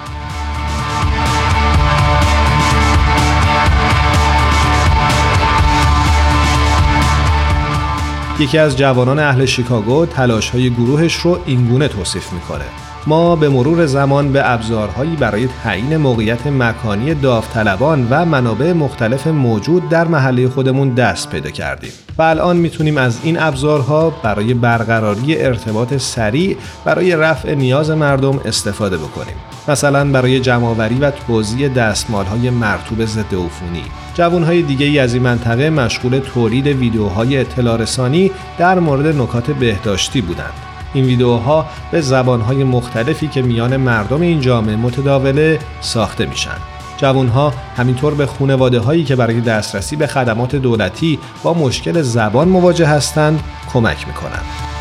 یکی 8.38 8.58
از 8.58 8.76
جوانان 8.76 9.18
اهل 9.18 9.44
شیکاگو 9.44 10.06
تلاش 10.06 10.50
های 10.50 10.70
گروهش 10.70 11.14
رو 11.14 11.38
اینگونه 11.46 11.88
توصیف 11.88 12.32
می‌کنه. 12.32 12.64
ما 13.06 13.36
به 13.36 13.48
مرور 13.48 13.86
زمان 13.86 14.32
به 14.32 14.50
ابزارهایی 14.50 15.16
برای 15.16 15.48
تعیین 15.64 15.96
موقعیت 15.96 16.46
مکانی 16.46 17.14
داوطلبان 17.14 18.06
و 18.10 18.24
منابع 18.24 18.72
مختلف 18.72 19.26
موجود 19.26 19.88
در 19.88 20.06
محله 20.06 20.48
خودمون 20.48 20.88
دست 20.90 21.30
پیدا 21.30 21.50
کردیم 21.50 21.90
و 22.18 22.22
الان 22.22 22.56
می‌تونیم 22.56 22.98
از 22.98 23.18
این 23.22 23.40
ابزارها 23.40 24.10
برای 24.10 24.54
برقراری 24.54 25.36
ارتباط 25.36 25.96
سریع 25.96 26.56
برای 26.84 27.16
رفع 27.16 27.54
نیاز 27.54 27.90
مردم 27.90 28.40
استفاده 28.44 28.96
بکنیم. 28.96 29.34
مثلا 29.68 30.12
برای 30.12 30.40
جمعآوری 30.40 30.98
و 30.98 31.10
توزیع 31.10 31.68
دستمالهای 31.68 32.50
مرتوب 32.50 33.04
ضد 33.04 33.34
عفونی. 33.34 33.84
جوانهای 34.16 34.62
دیگه 34.62 35.02
از 35.02 35.14
این 35.14 35.22
منطقه 35.22 35.70
مشغول 35.70 36.18
تولید 36.18 36.66
ویدیوهای 36.66 37.38
اطلاع 37.38 37.76
رسانی 37.76 38.30
در 38.58 38.78
مورد 38.78 39.06
نکات 39.22 39.50
بهداشتی 39.50 40.20
بودند 40.20 40.52
این 40.94 41.04
ویدیوها 41.04 41.66
به 41.90 42.00
زبانهای 42.00 42.64
مختلفی 42.64 43.28
که 43.28 43.42
میان 43.42 43.76
مردم 43.76 44.20
این 44.20 44.40
جامعه 44.40 44.76
متداوله 44.76 45.58
ساخته 45.80 46.26
میشن. 46.26 46.56
جوانها 46.96 47.52
همینطور 47.76 48.14
به 48.14 48.26
خانواده 48.26 48.78
هایی 48.78 49.04
که 49.04 49.16
برای 49.16 49.40
دسترسی 49.40 49.96
به 49.96 50.06
خدمات 50.06 50.56
دولتی 50.56 51.18
با 51.42 51.54
مشکل 51.54 52.02
زبان 52.02 52.48
مواجه 52.48 52.86
هستند 52.86 53.40
کمک 53.72 54.08
می‌کنند. 54.08 54.75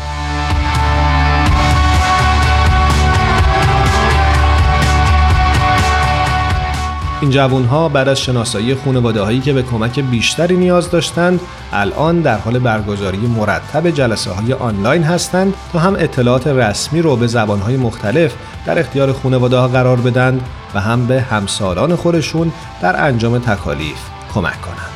این 7.20 7.30
جوانها 7.30 7.88
بعد 7.88 8.08
از 8.08 8.20
شناسایی 8.20 8.74
خانواده 8.74 9.22
هایی 9.22 9.40
که 9.40 9.52
به 9.52 9.62
کمک 9.62 10.00
بیشتری 10.00 10.56
نیاز 10.56 10.90
داشتند 10.90 11.40
الان 11.72 12.20
در 12.20 12.38
حال 12.38 12.58
برگزاری 12.58 13.18
مرتب 13.18 13.90
جلسه 13.90 14.30
های 14.30 14.52
آنلاین 14.52 15.02
هستند 15.02 15.54
تا 15.72 15.78
هم 15.78 15.94
اطلاعات 15.98 16.46
رسمی 16.46 17.02
رو 17.02 17.16
به 17.16 17.26
زبان 17.26 17.60
های 17.60 17.76
مختلف 17.76 18.34
در 18.66 18.78
اختیار 18.78 19.12
خانواده 19.12 19.56
ها 19.56 19.68
قرار 19.68 20.00
بدن 20.00 20.40
و 20.74 20.80
هم 20.80 21.06
به 21.06 21.20
همسالان 21.20 21.96
خودشون 21.96 22.52
در 22.82 23.06
انجام 23.06 23.38
تکالیف 23.38 23.98
کمک 24.34 24.60
کنند. 24.60 24.95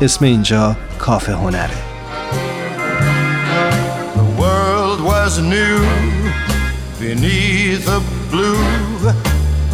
اسم 0.00 0.24
اینجا 0.24 0.76
کافه 0.98 1.32
هنره. 1.32 1.70
The 4.14 4.40
world 4.40 5.00
was 5.12 5.38
new 5.38 5.78
beneath 7.00 7.88
a 7.88 8.00
blue 8.30 9.12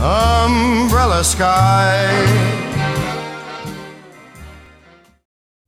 umbrella 0.01 1.23
sky. 1.25 2.51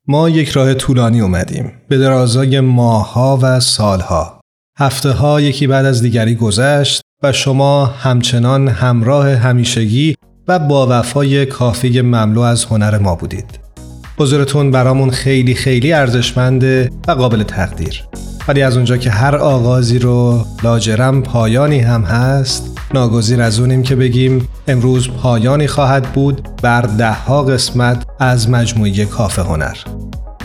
ما 0.08 0.28
یک 0.28 0.48
راه 0.48 0.74
طولانی 0.74 1.20
اومدیم. 1.20 1.72
به 1.88 1.98
درازای 1.98 2.60
ماهها 2.60 3.38
و 3.42 3.60
سالها. 3.60 4.40
هفته 4.78 5.10
ها 5.10 5.40
یکی 5.40 5.66
بعد 5.66 5.84
از 5.84 6.02
دیگری 6.02 6.34
گذشت 6.34 7.00
و 7.22 7.32
شما 7.32 7.86
همچنان 7.86 8.68
همراه 8.68 9.34
همیشگی 9.34 10.14
و 10.48 10.58
با 10.58 10.86
وفای 10.90 11.46
کافی 11.46 12.00
مملو 12.00 12.40
از 12.40 12.64
هنر 12.64 12.98
ما 12.98 13.14
بودید. 13.14 13.71
حضورتون 14.18 14.70
برامون 14.70 15.10
خیلی 15.10 15.54
خیلی 15.54 15.92
ارزشمنده 15.92 16.90
و 17.08 17.12
قابل 17.12 17.42
تقدیر. 17.42 18.04
ولی 18.48 18.62
از 18.62 18.76
اونجا 18.76 18.96
که 18.96 19.10
هر 19.10 19.36
آغازی 19.36 19.98
رو 19.98 20.44
لاجرم 20.62 21.22
پایانی 21.22 21.78
هم 21.78 22.02
هست 22.02 22.78
ناگزیر 22.94 23.42
از 23.42 23.60
اونیم 23.60 23.82
که 23.82 23.96
بگیم 23.96 24.48
امروز 24.68 25.08
پایانی 25.10 25.66
خواهد 25.66 26.12
بود 26.12 26.48
بر 26.62 26.82
دهها 26.82 27.42
قسمت 27.42 28.06
از 28.18 28.50
مجموعه 28.50 29.04
کافه 29.04 29.42
هنر 29.42 29.76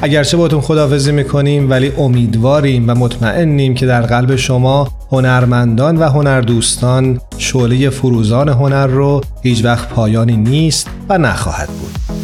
اگرچه 0.02 0.38
باتون 0.38 0.62
خدافزی 0.62 1.12
می‌کنیم 1.12 1.70
ولی 1.70 1.92
امیدواریم 1.98 2.90
و 2.90 2.96
مطمئنیم 2.96 3.74
که 3.74 3.86
در 3.86 4.02
قلب 4.02 4.36
شما 4.36 4.88
هنرمندان 5.12 5.98
و 5.98 6.04
هنردوستان 6.10 7.20
شعله 7.38 7.90
فروزان 7.90 8.50
هنر 8.50 8.88
رو 8.88 9.22
هیچ 9.44 9.66
وقت 9.66 9.90
پایانی 9.90 10.38
نیست 10.38 10.90
و 11.10 11.18
نخواهد 11.18 11.68
بود. 11.68 12.18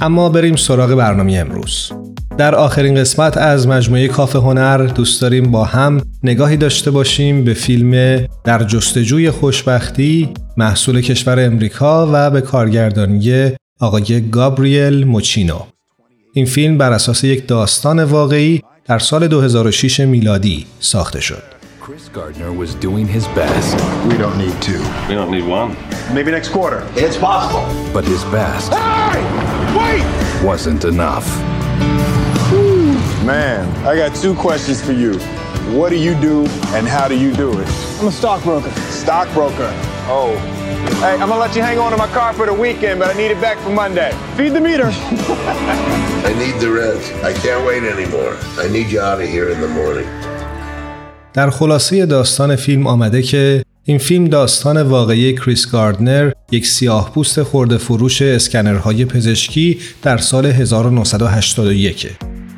اما 0.00 0.28
بریم 0.28 0.56
سراغ 0.56 0.94
برنامه 0.94 1.36
امروز. 1.36 1.92
در 2.38 2.54
آخرین 2.54 2.94
قسمت 2.94 3.36
از 3.36 3.68
مجموعه 3.68 4.08
کافه 4.08 4.38
هنر 4.38 4.78
دوست 4.78 5.22
داریم 5.22 5.50
با 5.50 5.64
هم 5.64 6.00
نگاهی 6.22 6.56
داشته 6.56 6.90
باشیم 6.90 7.44
به 7.44 7.54
فیلم 7.54 8.20
در 8.44 8.64
جستجوی 8.64 9.30
خوشبختی 9.30 10.28
محصول 10.56 11.00
کشور 11.00 11.44
امریکا 11.44 12.08
و 12.12 12.30
به 12.30 12.40
کارگردانی 12.40 13.50
آقای 13.80 14.30
گابریل 14.30 15.04
موچینو 15.04 15.60
این 16.34 16.46
فیلم 16.46 16.78
بر 16.78 16.92
اساس 16.92 17.24
یک 17.24 17.46
داستان 17.46 18.04
واقعی 18.04 18.62
در 18.84 18.98
سال 18.98 19.28
2006 19.28 20.00
میلادی 20.00 20.66
ساخته 20.80 21.20
شد 21.20 21.42
Chris 21.80 22.08
Gardner 22.16 22.52
was 22.52 22.74
doing 22.86 23.06
his 23.16 23.26
best. 23.40 23.74
We 24.08 24.16
don't 24.22 24.38
need 24.44 24.56
two. 24.62 24.82
We 25.08 25.14
don't 25.18 25.32
need 25.36 25.46
one. 25.58 25.70
Maybe 26.14 26.30
next 26.30 26.50
quarter. 26.56 26.80
It's 26.94 27.16
possible. 27.16 27.64
But 27.94 28.04
his 28.04 28.22
best 28.36 28.72
hey! 28.72 29.49
Wait! 29.77 30.25
wasn't 30.45 30.85
enough. 30.85 31.27
Man, 33.25 33.65
I 33.85 33.95
got 33.95 34.15
two 34.15 34.35
questions 34.35 34.79
for 34.79 34.91
you. 34.91 35.17
What 35.77 35.89
do 35.89 35.97
you 35.97 36.13
do 36.21 36.45
and 36.75 36.87
how 36.87 37.07
do 37.07 37.17
you 37.17 37.33
do 37.33 37.49
it? 37.59 37.67
I'm 37.99 38.07
a 38.07 38.11
stockbroker. 38.11 38.69
Stockbroker? 39.03 39.71
Oh. 40.07 40.35
Hey, 41.01 41.13
I'm 41.13 41.29
gonna 41.29 41.37
let 41.37 41.55
you 41.55 41.63
hang 41.63 41.79
on 41.79 41.91
to 41.91 41.97
my 41.97 42.07
car 42.07 42.31
for 42.33 42.45
the 42.45 42.53
weekend, 42.53 42.99
but 42.99 43.07
I 43.09 43.17
need 43.17 43.31
it 43.31 43.41
back 43.41 43.57
for 43.57 43.71
Monday. 43.71 44.11
Feed 44.37 44.53
the 44.53 44.61
meter. 44.61 44.89
I 46.29 46.33
need 46.37 46.55
the 46.61 46.71
rent. 46.71 47.03
I 47.23 47.33
can't 47.33 47.65
wait 47.65 47.83
anymore. 47.83 48.37
I 48.63 48.67
need 48.67 48.91
you 48.91 49.01
out 49.01 49.19
of 49.19 49.27
here 49.27 49.49
in 49.49 49.59
the 49.61 49.67
morning. 49.67 50.07
در 51.33 51.49
خلاصه 51.49 52.05
داستان 52.05 52.55
فیلم 52.55 52.87
آمده 52.87 53.21
که 53.21 53.63
این 53.90 53.98
فیلم 53.98 54.24
داستان 54.24 54.82
واقعی 54.82 55.34
کریس 55.34 55.70
گاردنر 55.70 56.32
یک 56.50 56.66
سیاه 56.66 57.12
پوست 57.14 57.42
خورده 57.42 57.78
فروش 57.78 58.22
اسکنرهای 58.22 59.04
پزشکی 59.04 59.78
در 60.02 60.18
سال 60.18 60.46
1981 60.46 62.10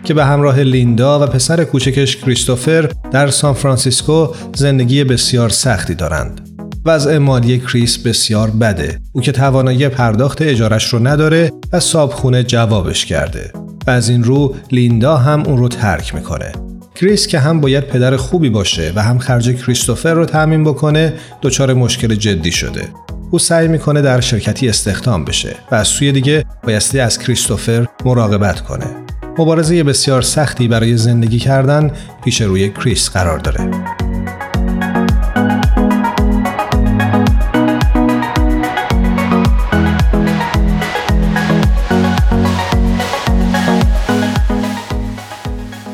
که 0.04 0.14
به 0.14 0.24
همراه 0.24 0.60
لیندا 0.60 1.20
و 1.20 1.26
پسر 1.26 1.64
کوچکش 1.64 2.16
کریستوفر 2.16 2.90
در 3.12 3.28
سان 3.28 3.54
فرانسیسکو 3.54 4.28
زندگی 4.54 5.04
بسیار 5.04 5.48
سختی 5.48 5.94
دارند. 5.94 6.48
وضع 6.84 7.18
مالی 7.18 7.58
کریس 7.58 7.98
بسیار 7.98 8.50
بده. 8.50 9.00
او 9.12 9.20
که 9.20 9.32
توانایی 9.32 9.88
پرداخت 9.88 10.42
اجارش 10.42 10.84
رو 10.84 11.06
نداره 11.06 11.52
و 11.72 11.80
صابخونه 11.80 12.42
جوابش 12.42 13.06
کرده. 13.06 13.52
و 13.86 13.90
از 13.90 14.08
این 14.08 14.24
رو 14.24 14.54
لیندا 14.72 15.16
هم 15.16 15.42
اون 15.46 15.58
رو 15.58 15.68
ترک 15.68 16.14
می‌کنه. 16.14 16.71
کریس 16.94 17.26
که 17.26 17.38
هم 17.38 17.60
باید 17.60 17.86
پدر 17.86 18.16
خوبی 18.16 18.50
باشه 18.50 18.92
و 18.96 19.02
هم 19.02 19.18
خرج 19.18 19.50
کریستوفر 19.50 20.14
رو 20.14 20.26
تأمین 20.26 20.64
بکنه 20.64 21.12
دچار 21.42 21.74
مشکل 21.74 22.14
جدی 22.14 22.52
شده. 22.52 22.88
او 23.30 23.38
سعی 23.38 23.68
می‌کنه 23.68 24.02
در 24.02 24.20
شرکتی 24.20 24.68
استخدام 24.68 25.24
بشه 25.24 25.56
و 25.70 25.74
از 25.74 25.88
سوی 25.88 26.12
دیگه 26.12 26.44
بایستی 26.64 27.00
از 27.00 27.18
کریستوفر 27.18 27.86
مراقبت 28.04 28.60
کنه. 28.60 28.86
مبارزه 29.38 29.84
بسیار 29.84 30.22
سختی 30.22 30.68
برای 30.68 30.96
زندگی 30.96 31.38
کردن 31.38 31.90
پیش 32.24 32.40
روی 32.40 32.68
کریس 32.68 33.10
قرار 33.10 33.38
داره. 33.38 33.70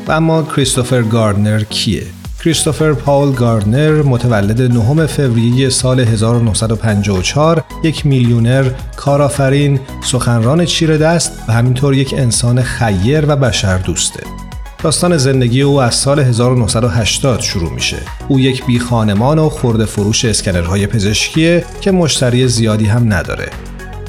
اما 0.09 0.43
کریستوفر 0.43 1.01
گاردنر 1.01 1.63
کیه؟ 1.63 2.03
کریستوفر 2.43 2.93
پاول 2.93 3.35
گاردنر 3.35 4.01
متولد 4.01 4.61
نهم 4.61 5.05
فوریه 5.05 5.69
سال 5.69 5.99
1954 5.99 7.63
یک 7.83 8.05
میلیونر، 8.05 8.69
کارآفرین، 8.95 9.79
سخنران 10.03 10.65
چیره 10.65 10.97
دست 10.97 11.31
و 11.47 11.53
همینطور 11.53 11.93
یک 11.93 12.13
انسان 12.17 12.61
خیر 12.61 13.25
و 13.27 13.35
بشر 13.35 13.77
دوسته. 13.77 14.23
داستان 14.83 15.17
زندگی 15.17 15.61
او 15.61 15.81
از 15.81 15.95
سال 15.95 16.19
1980 16.19 17.39
شروع 17.39 17.73
میشه. 17.73 17.97
او 18.27 18.39
یک 18.39 18.65
بی 18.65 18.79
خانمان 18.79 19.39
و 19.39 19.49
خورده 19.49 19.85
فروش 19.85 20.25
اسکنرهای 20.25 20.87
پزشکیه 20.87 21.65
که 21.81 21.91
مشتری 21.91 22.47
زیادی 22.47 22.85
هم 22.85 23.13
نداره. 23.13 23.49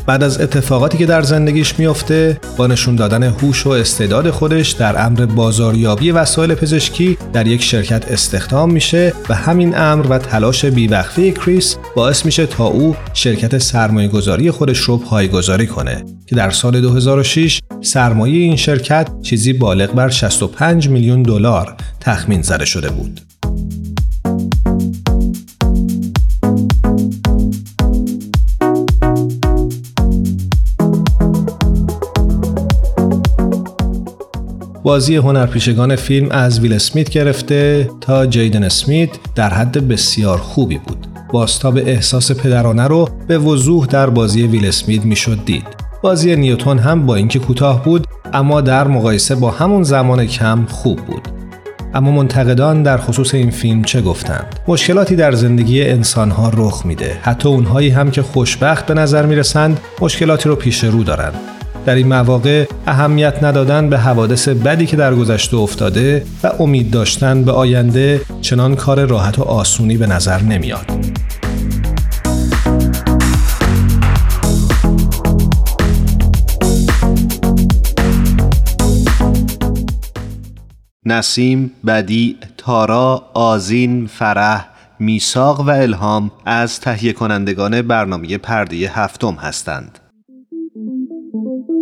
بعد 0.07 0.23
از 0.23 0.41
اتفاقاتی 0.41 0.99
که 0.99 1.07
در 1.07 1.23
زندگیش 1.23 1.79
میافته 1.79 2.41
با 2.57 2.67
نشون 2.67 2.97
دادن 2.97 3.23
هوش 3.23 3.67
و 3.67 3.71
استعداد 3.71 4.31
خودش 4.31 4.71
در 4.71 5.07
امر 5.07 5.27
بازاریابی 5.27 6.11
وسایل 6.11 6.55
پزشکی 6.55 7.19
در 7.33 7.47
یک 7.47 7.63
شرکت 7.63 8.13
استخدام 8.13 8.73
میشه 8.73 9.13
و 9.29 9.35
همین 9.35 9.79
امر 9.79 10.07
و 10.11 10.19
تلاش 10.19 10.65
بیوقفه 10.65 11.31
کریس 11.31 11.77
باعث 11.97 12.25
میشه 12.25 12.47
تا 12.47 12.65
او 12.65 12.97
شرکت 13.15 13.59
سرمایه 13.59 14.09
گذاری 14.09 14.51
خودش 14.51 14.79
رو 14.79 14.97
پایگذاری 14.99 15.67
کنه 15.67 16.05
که 16.27 16.37
در 16.37 16.51
سال 16.51 16.81
2006 16.81 17.61
سرمایه 17.81 18.39
این 18.39 18.57
شرکت 18.57 19.09
چیزی 19.23 19.53
بالغ 19.53 19.93
بر 19.93 20.09
65 20.09 20.89
میلیون 20.89 21.23
دلار 21.23 21.77
تخمین 22.01 22.43
زده 22.43 22.65
شده 22.65 22.91
بود. 22.91 23.30
بازی 34.91 35.17
هنرپیشگان 35.17 35.97
فیلم 35.97 36.29
از 36.31 36.61
ویل 36.61 36.73
اسمیت 36.73 37.11
گرفته 37.11 37.91
تا 38.01 38.27
جیدن 38.27 38.65
اسمیت 38.65 39.09
در 39.35 39.55
حد 39.55 39.89
بسیار 39.89 40.39
خوبی 40.39 40.79
بود. 40.79 41.07
باستاب 41.33 41.77
احساس 41.77 42.33
پدرانه 42.33 42.87
رو 42.87 43.09
به 43.29 43.39
وضوح 43.39 43.87
در 43.87 44.11
بازی 44.11 44.43
ویل 44.43 44.67
اسمیت 44.67 45.05
می‌شد 45.05 45.45
دید. 45.45 45.67
بازی 46.03 46.37
نیوتون 46.37 46.79
هم 46.79 47.07
با 47.07 47.15
اینکه 47.15 47.39
کوتاه 47.39 47.85
بود 47.85 48.07
اما 48.33 48.61
در 48.61 48.89
مقایسه 48.89 49.35
با 49.35 49.51
همون 49.51 49.83
زمان 49.83 50.27
کم 50.27 50.67
خوب 50.67 50.99
بود. 50.99 51.29
اما 51.95 52.11
منتقدان 52.11 52.83
در 52.83 52.99
خصوص 52.99 53.35
این 53.35 53.51
فیلم 53.51 53.83
چه 53.83 54.01
گفتند؟ 54.01 54.61
مشکلاتی 54.69 55.17
در 55.17 55.33
زندگی 55.33 55.83
انسانها 55.83 56.53
رخ 56.55 56.87
میده. 56.87 57.19
حتی 57.23 57.49
اونهایی 57.49 57.91
هم 57.91 58.11
که 58.11 58.23
خوشبخت 58.23 58.87
به 58.87 58.95
نظر 58.95 59.27
می‌رسند 59.27 59.81
مشکلاتی 60.01 60.49
رو 60.49 60.57
پیش 60.57 60.85
رو 60.85 61.05
دارند. 61.05 61.35
در 61.87 61.95
این 61.95 62.09
مواقع 62.09 62.67
اهمیت 62.87 63.43
ندادن 63.43 63.91
به 63.91 63.99
حوادث 63.99 64.49
بدی 64.49 64.87
که 64.87 64.97
در 64.97 65.15
گذشته 65.15 65.57
افتاده 65.57 66.25
و 66.43 66.51
امید 66.59 66.91
داشتن 66.91 67.45
به 67.45 67.53
آینده 67.53 68.21
چنان 68.41 68.77
کار 68.77 69.05
راحت 69.05 69.39
و 69.39 69.43
آسونی 69.43 69.97
به 69.97 70.07
نظر 70.07 70.43
نمیاد. 70.43 70.87
نسیم، 81.07 81.71
بدی، 81.87 82.37
تارا، 82.57 83.23
آزین، 83.35 84.07
فرح، 84.07 84.69
میساق 84.99 85.61
و 85.61 85.71
الهام 85.71 86.31
از 86.47 86.81
تهیه 86.81 87.13
کنندگان 87.13 87.83
برنامه 87.83 88.39
پرده 88.39 88.77
هفتم 88.77 89.35
هستند. 89.35 89.99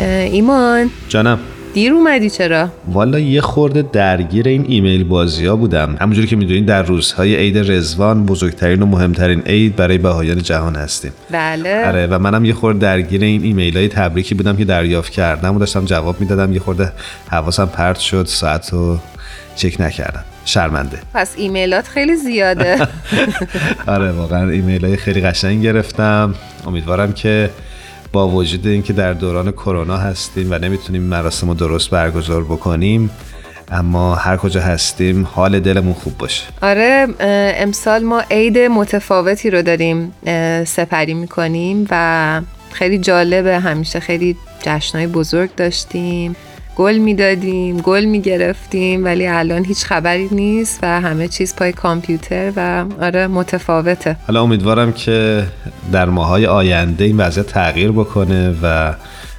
ایمان. 0.00 0.90
جانم. 1.08 1.38
دیر 1.74 1.92
اومدی 1.92 2.30
چرا؟ 2.30 2.68
والا 2.88 3.18
یه 3.18 3.40
خورده 3.40 3.82
درگیر 3.82 4.48
این 4.48 4.64
ایمیل 4.68 5.04
بازی 5.04 5.46
ها 5.46 5.56
بودم. 5.56 5.96
همونجوری 6.00 6.26
که 6.26 6.36
می‌دونید 6.36 6.66
در 6.66 6.82
روزهای 6.82 7.36
عید 7.36 7.58
رزوان 7.72 8.26
بزرگترین 8.26 8.82
و 8.82 8.86
مهمترین 8.86 9.40
عید 9.40 9.76
برای 9.76 9.98
بهایان 9.98 10.42
جهان 10.42 10.76
هستیم. 10.76 11.12
بله. 11.30 11.86
آره 11.86 12.06
و 12.06 12.18
منم 12.18 12.44
یه 12.44 12.54
خورده 12.54 12.78
درگیر 12.78 13.22
این 13.22 13.42
ایمیل 13.42 13.76
های 13.76 13.88
تبریکی 13.88 14.34
بودم 14.34 14.56
که 14.56 14.64
دریافت 14.64 15.12
کردم 15.12 15.56
و 15.56 15.58
داشتم 15.58 15.84
جواب 15.84 16.20
می‌دادم. 16.20 16.52
یه 16.52 16.60
خورده 16.60 16.92
حواسم 17.30 17.66
پرت 17.66 17.98
شد 17.98 18.26
ساعت 18.26 18.72
رو 18.72 18.98
چک 19.56 19.80
نکردم. 19.80 20.24
شرمنده. 20.44 20.98
پس 21.14 21.34
ایمیلات 21.36 21.88
خیلی 21.88 22.16
زیاده. 22.16 22.78
آره 23.86 24.12
واقعا 24.12 24.50
ایمیل 24.50 24.84
های 24.84 24.96
خیلی 24.96 25.20
قشنگ 25.20 25.62
گرفتم. 25.62 26.34
امیدوارم 26.66 27.12
که 27.12 27.50
با 28.12 28.28
وجود 28.28 28.66
اینکه 28.66 28.92
در 28.92 29.12
دوران 29.12 29.52
کرونا 29.52 29.96
هستیم 29.96 30.50
و 30.50 30.58
نمی‌تونیم 30.58 31.02
مراسم 31.02 31.48
رو 31.48 31.54
درست 31.54 31.90
برگزار 31.90 32.44
بکنیم 32.44 33.10
اما 33.70 34.14
هر 34.14 34.36
کجا 34.36 34.60
هستیم 34.60 35.28
حال 35.32 35.60
دلمون 35.60 35.94
خوب 35.94 36.18
باشه. 36.18 36.44
آره 36.62 37.06
امسال 37.58 38.02
ما 38.04 38.22
عید 38.30 38.58
متفاوتی 38.58 39.50
رو 39.50 39.62
داریم 39.62 40.12
سپری 40.64 41.14
می‌کنیم 41.14 41.86
و 41.90 42.40
خیلی 42.72 42.98
جالبه 42.98 43.58
همیشه 43.58 44.00
خیلی 44.00 44.36
جشنهای 44.62 45.06
بزرگ 45.06 45.54
داشتیم. 45.54 46.36
گل 46.78 46.98
می‌دادیم 46.98 47.76
گل 47.76 48.04
می‌گرفتیم 48.04 49.04
ولی 49.04 49.26
الان 49.26 49.64
هیچ 49.64 49.84
خبری 49.84 50.28
نیست 50.30 50.78
و 50.82 51.00
همه 51.00 51.28
چیز 51.28 51.56
پای 51.56 51.72
کامپیوتر 51.72 52.52
و 52.56 52.84
آره 53.00 53.26
متفاوته. 53.26 54.16
حالا 54.26 54.42
امیدوارم 54.42 54.92
که 54.92 55.44
در 55.92 56.04
ماهای 56.04 56.46
آینده 56.46 57.04
این 57.04 57.16
وضعیت 57.16 57.46
تغییر 57.46 57.92
بکنه 57.92 58.54
و 58.62 58.94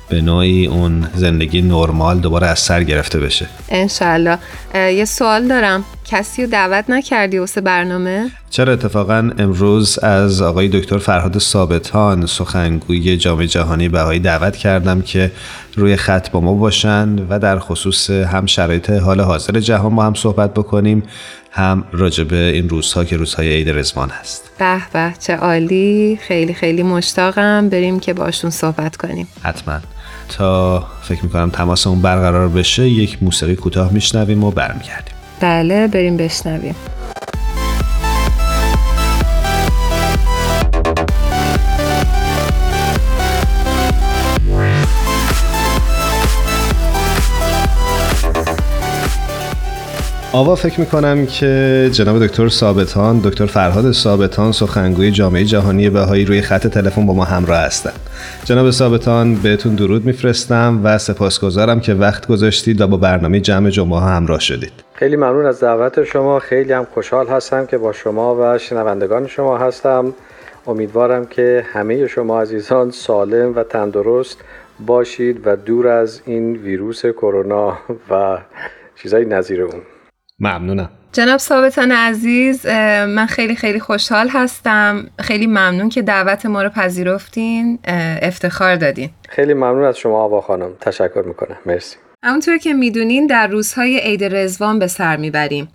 به 0.10 0.22
نوعی 0.22 0.68
اون 0.68 1.08
زندگی 1.16 1.62
نرمال 1.62 2.20
دوباره 2.20 2.48
از 2.48 2.60
سر 2.60 2.84
گرفته 2.84 3.20
بشه. 3.20 3.48
انشالله 3.70 4.38
یه 4.76 5.06
سوال 5.06 5.48
دارم. 5.48 5.84
کسی 6.10 6.44
رو 6.44 6.50
دعوت 6.50 6.90
نکردی 6.90 7.38
واسه 7.38 7.62
برنامه؟ 7.62 8.32
چرا 8.50 8.74
اتفاقا 8.74 9.32
امروز 9.38 10.00
از 10.00 10.42
آقای 10.42 10.68
دکتر 10.68 10.98
فرهاد 10.98 11.38
ثابتان 11.38 12.26
سخنگوی 12.26 13.18
جامعه 13.18 13.48
جهانی 13.48 13.90
بهایی 13.90 14.20
دعوت 14.20 14.58
کردم 14.58 15.02
که 15.02 15.32
روی 15.76 15.96
خط 15.96 16.30
با 16.32 16.42
ما 16.42 16.54
باشن 16.54 17.16
و 17.30 17.40
در 17.40 17.60
خصوص 17.60 18.10
هم 18.10 18.46
شرایط 18.46 18.90
حال 18.90 19.22
حاضر 19.22 19.60
جهان 19.60 19.96
با 19.96 20.04
هم 20.04 20.14
صحبت 20.14 20.54
بکنیم 20.54 21.04
هم 21.52 21.84
راجبه 21.92 22.36
این 22.36 22.70
روزها 22.70 23.06
که 23.06 23.18
روزهای 23.18 23.54
عید 23.54 23.70
رزوان 23.70 24.10
هست. 24.10 24.52
به 24.60 24.82
به 24.94 25.14
چه 25.20 25.36
عالی. 25.36 26.20
خیلی 26.22 26.54
خیلی 26.54 26.84
مشتاقم. 26.84 27.70
بریم 27.70 28.00
که 28.00 28.14
باشون 28.14 28.50
صحبت 28.50 28.98
کنیم. 28.98 29.28
حتما. 29.44 29.80
تا 30.30 30.88
فکر 31.02 31.24
می‌کنم 31.24 31.50
تماسمون 31.50 32.02
برقرار 32.02 32.50
بشه 32.50 32.90
یک 32.90 33.24
موسیقی 33.24 33.56
کوتاه 33.56 33.94
میشنویم 33.94 34.44
و 34.44 34.52
برمیگردیم. 34.52 35.19
بله 35.42 35.88
بریم 35.88 36.18
بشنویم. 36.18 36.76
آوا 50.40 50.56
فکر 50.56 50.80
می‌کنم 50.80 51.26
که 51.26 51.90
جناب 51.94 52.26
دکتر 52.26 52.50
ثابتان 52.50 53.20
دکتر 53.20 53.46
فرهاد 53.46 53.92
ثابتان 53.92 54.52
سخنگوی 54.52 55.12
جامعه 55.12 55.44
جهانی 55.44 55.90
بهایی 55.90 56.26
روی 56.26 56.42
خط 56.42 56.68
تلفن 56.68 57.06
با 57.06 57.14
ما 57.14 57.24
همراه 57.24 57.58
هستند 57.58 58.00
جناب 58.44 58.72
ثابتان 58.72 59.36
بهتون 59.36 59.76
درود 59.76 60.06
میفرستم 60.06 60.82
و 60.84 60.98
سپاسگزارم 60.98 61.80
که 61.80 61.94
وقت 61.94 62.28
گذاشتید 62.28 62.82
و 62.82 62.88
با 62.88 62.98
برنامه 62.98 63.40
جمع 63.40 63.70
جمعه 63.70 64.00
همراه 64.00 64.40
شدید. 64.40 64.72
خیلی 64.94 65.16
ممنون 65.16 65.46
از 65.46 65.60
دعوت 65.60 66.04
شما. 66.04 66.40
خیلی 66.40 66.74
هم 66.74 66.88
خوشحال 66.94 67.28
هستم 67.28 67.66
که 67.66 67.78
با 67.78 67.92
شما 67.92 68.38
و 68.40 68.58
شنوندگان 68.58 69.28
شما 69.28 69.58
هستم. 69.58 70.14
امیدوارم 70.68 71.26
که 71.26 71.66
همه 71.74 72.08
شما 72.08 72.42
عزیزان 72.42 72.92
سالم 72.92 73.56
و 73.56 73.64
تندرست 73.64 74.38
باشید 74.86 75.42
و 75.46 75.56
دور 75.56 75.88
از 75.88 76.22
این 76.26 76.56
ویروس 76.56 77.06
کرونا 77.06 77.78
و 78.10 78.38
چیزای 78.96 79.26
نظیر 79.26 79.64
ممنونم. 80.40 80.90
جناب 81.14 81.38
ثابتان 81.38 81.92
عزیز 81.92 82.66
من 82.66 83.26
خیلی 83.26 83.56
خیلی 83.56 83.80
خوشحال 83.80 84.30
هستم. 84.30 85.08
خیلی 85.20 85.48
ممنون 85.48 85.90
که 85.90 86.02
دعوت 86.02 86.46
ما 86.46 86.64
رو 86.64 86.70
پذیرفتین. 86.70 87.80
افتخار 88.22 88.76
دادین. 88.76 89.10
خیلی 89.30 89.54
ممنون 89.54 89.84
از 89.84 89.98
شما 89.98 90.22
آوا 90.22 90.42
خانم. 90.42 90.70
تشکر 90.82 91.24
می‌کنم. 91.26 91.58
مرسی. 91.66 91.98
همونطور 92.24 92.58
که 92.58 92.74
می‌دونین 92.74 93.28
در 93.28 93.48
روزهای 93.48 94.00
عید 94.00 94.24
رزوان 94.24 94.80
به 94.80 94.88
سر 94.88 95.18
می‌بریم. 95.18 95.68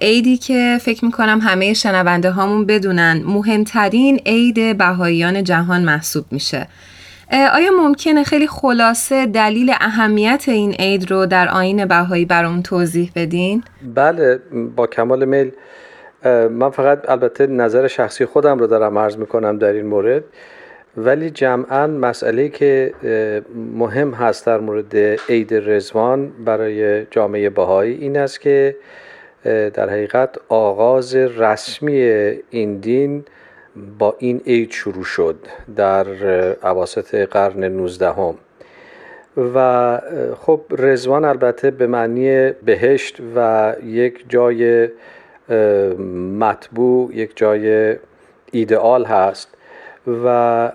عیدی 0.00 0.36
که 0.36 0.78
فکر 0.80 1.04
می‌کنم 1.04 1.40
همه 1.42 1.74
شنونده 1.74 2.30
هامون 2.30 2.66
بدونن 2.66 3.22
مهمترین 3.26 4.20
عید 4.26 4.78
بهاییان 4.78 5.44
جهان 5.44 5.84
محسوب 5.84 6.24
میشه. 6.30 6.68
آیا 7.32 7.70
ممکنه 7.80 8.24
خیلی 8.24 8.46
خلاصه 8.46 9.26
دلیل 9.26 9.72
اهمیت 9.80 10.44
این 10.48 10.72
عید 10.72 11.10
رو 11.10 11.26
در 11.26 11.48
آین 11.48 11.84
بهایی 11.84 12.24
برامون 12.24 12.62
توضیح 12.62 13.12
بدین؟ 13.16 13.62
بله 13.94 14.38
با 14.76 14.86
کمال 14.86 15.24
میل 15.24 15.52
من 16.50 16.70
فقط 16.70 17.10
البته 17.10 17.46
نظر 17.46 17.88
شخصی 17.88 18.24
خودم 18.24 18.58
رو 18.58 18.66
دارم 18.66 18.98
عرض 18.98 19.16
می‌کنم 19.16 19.58
در 19.58 19.72
این 19.72 19.86
مورد 19.86 20.24
ولی 20.96 21.30
جمعا 21.30 21.86
مسئله 21.86 22.48
که 22.48 22.94
مهم 23.74 24.10
هست 24.10 24.46
در 24.46 24.60
مورد 24.60 24.96
عید 25.28 25.54
رزوان 25.54 26.32
برای 26.44 27.06
جامعه 27.10 27.50
بهایی 27.50 27.94
این 27.94 28.16
است 28.16 28.40
که 28.40 28.76
در 29.44 29.90
حقیقت 29.90 30.36
آغاز 30.48 31.14
رسمی 31.14 32.00
این 32.50 32.76
دین 32.78 33.24
با 33.98 34.16
این 34.18 34.40
عید 34.46 34.70
شروع 34.70 35.04
شد 35.04 35.36
در 35.76 36.06
عواسط 36.62 37.14
قرن 37.14 37.64
19 37.64 38.12
هم. 38.12 38.34
و 39.54 40.00
خب 40.40 40.60
رزوان 40.70 41.24
البته 41.24 41.70
به 41.70 41.86
معنی 41.86 42.50
بهشت 42.50 43.20
و 43.36 43.72
یک 43.84 44.24
جای 44.28 44.88
مطبوع 46.38 47.14
یک 47.14 47.32
جای 47.36 47.96
ایدئال 48.52 49.04
هست 49.04 49.48
و 50.06 50.66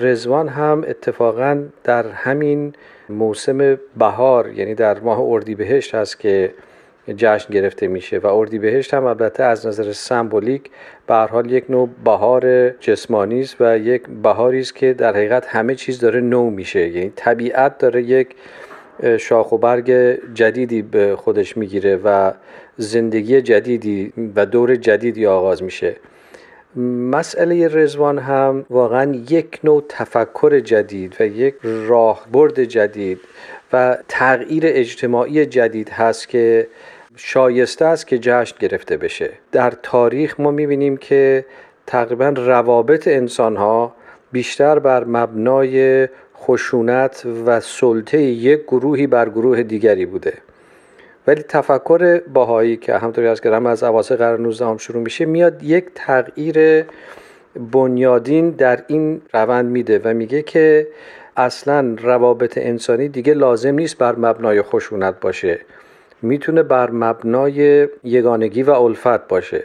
رزوان 0.00 0.48
هم 0.48 0.84
اتفاقا 0.88 1.62
در 1.84 2.06
همین 2.06 2.72
موسم 3.08 3.78
بهار 3.96 4.52
یعنی 4.52 4.74
در 4.74 4.98
ماه 4.98 5.20
اردیبهشت 5.20 5.94
هست 5.94 6.20
که 6.20 6.54
جشن 7.16 7.54
گرفته 7.54 7.88
میشه 7.88 8.18
و 8.18 8.26
اردیبهشت 8.26 8.94
هم 8.94 9.04
البته 9.04 9.42
از 9.42 9.66
نظر 9.66 9.92
سمبولیک 9.92 10.70
به 11.06 11.14
حال 11.14 11.50
یک 11.50 11.64
نوع 11.68 11.88
بهار 12.04 12.70
جسمانی 12.70 13.40
است 13.40 13.56
و 13.60 13.78
یک 13.78 14.02
بهاری 14.22 14.60
است 14.60 14.74
که 14.74 14.92
در 14.92 15.10
حقیقت 15.16 15.46
همه 15.46 15.74
چیز 15.74 16.00
داره 16.00 16.20
نو 16.20 16.50
میشه. 16.50 16.88
یعنی 16.88 17.12
طبیعت 17.16 17.78
داره 17.78 18.02
یک 18.02 18.28
شاخ 19.18 19.52
و 19.52 19.58
برگ 19.58 19.90
جدیدی 20.34 20.82
به 20.82 21.16
خودش 21.16 21.56
می‌گیره 21.56 21.96
و 21.96 22.32
زندگی 22.76 23.42
جدیدی 23.42 24.12
و 24.36 24.46
دور 24.46 24.76
جدیدی 24.76 25.26
آغاز 25.26 25.62
میشه. 25.62 25.96
مسئله 27.10 27.68
رزوان 27.68 28.18
هم 28.18 28.66
واقعا 28.70 29.14
یک 29.30 29.60
نوع 29.64 29.84
تفکر 29.88 30.60
جدید 30.60 31.16
و 31.20 31.26
یک 31.26 31.54
راهبرد 31.62 32.64
جدید 32.64 33.20
و 33.72 33.98
تغییر 34.08 34.62
اجتماعی 34.66 35.46
جدید 35.46 35.88
هست 35.88 36.28
که 36.28 36.66
شایسته 37.16 37.84
است 37.84 38.06
که 38.06 38.18
جشن 38.18 38.56
گرفته 38.60 38.96
بشه. 38.96 39.30
در 39.52 39.72
تاریخ 39.82 40.40
ما 40.40 40.50
می‌بینیم 40.50 40.96
که 40.96 41.44
تقریبا 41.86 42.28
روابط 42.28 43.08
انسان 43.08 43.56
ها 43.56 43.94
بیشتر 44.32 44.78
بر 44.78 45.04
مبنای 45.04 46.08
خشونت 46.36 47.26
و 47.46 47.60
سلطه 47.60 48.22
یک 48.22 48.62
گروهی 48.62 49.06
بر 49.06 49.28
گروه 49.28 49.62
دیگری 49.62 50.06
بوده. 50.06 50.32
ولی 51.26 51.42
تفکر 51.42 52.20
باهایی 52.20 52.76
که 52.76 52.98
همطوری 52.98 53.26
از 53.26 53.40
کردم 53.40 53.66
از 53.66 53.82
اواسط 53.82 54.16
قرن 54.16 54.42
19 54.42 54.66
هم 54.66 54.76
شروع 54.76 55.02
میشه 55.02 55.24
میاد 55.24 55.62
یک 55.62 55.84
تغییر 55.94 56.84
بنیادین 57.72 58.50
در 58.50 58.82
این 58.86 59.22
روند 59.32 59.70
میده 59.70 60.00
و 60.04 60.14
میگه 60.14 60.42
که 60.42 60.88
اصلا 61.36 61.96
روابط 62.02 62.58
انسانی 62.58 63.08
دیگه 63.08 63.34
لازم 63.34 63.74
نیست 63.74 63.98
بر 63.98 64.16
مبنای 64.16 64.62
خشونت 64.62 65.20
باشه. 65.20 65.60
می‌تونه 66.26 66.62
بر 66.62 66.90
مبنای 66.90 67.88
یگانگی 68.04 68.62
و 68.62 68.70
الفت 68.70 69.28
باشه 69.28 69.64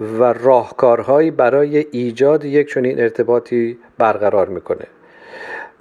و 0.00 0.32
راهکارهایی 0.32 1.30
برای 1.30 1.86
ایجاد 1.90 2.44
یک 2.44 2.68
چنین 2.68 3.00
ارتباطی 3.00 3.78
برقرار 3.98 4.48
می‌کنه. 4.48 4.86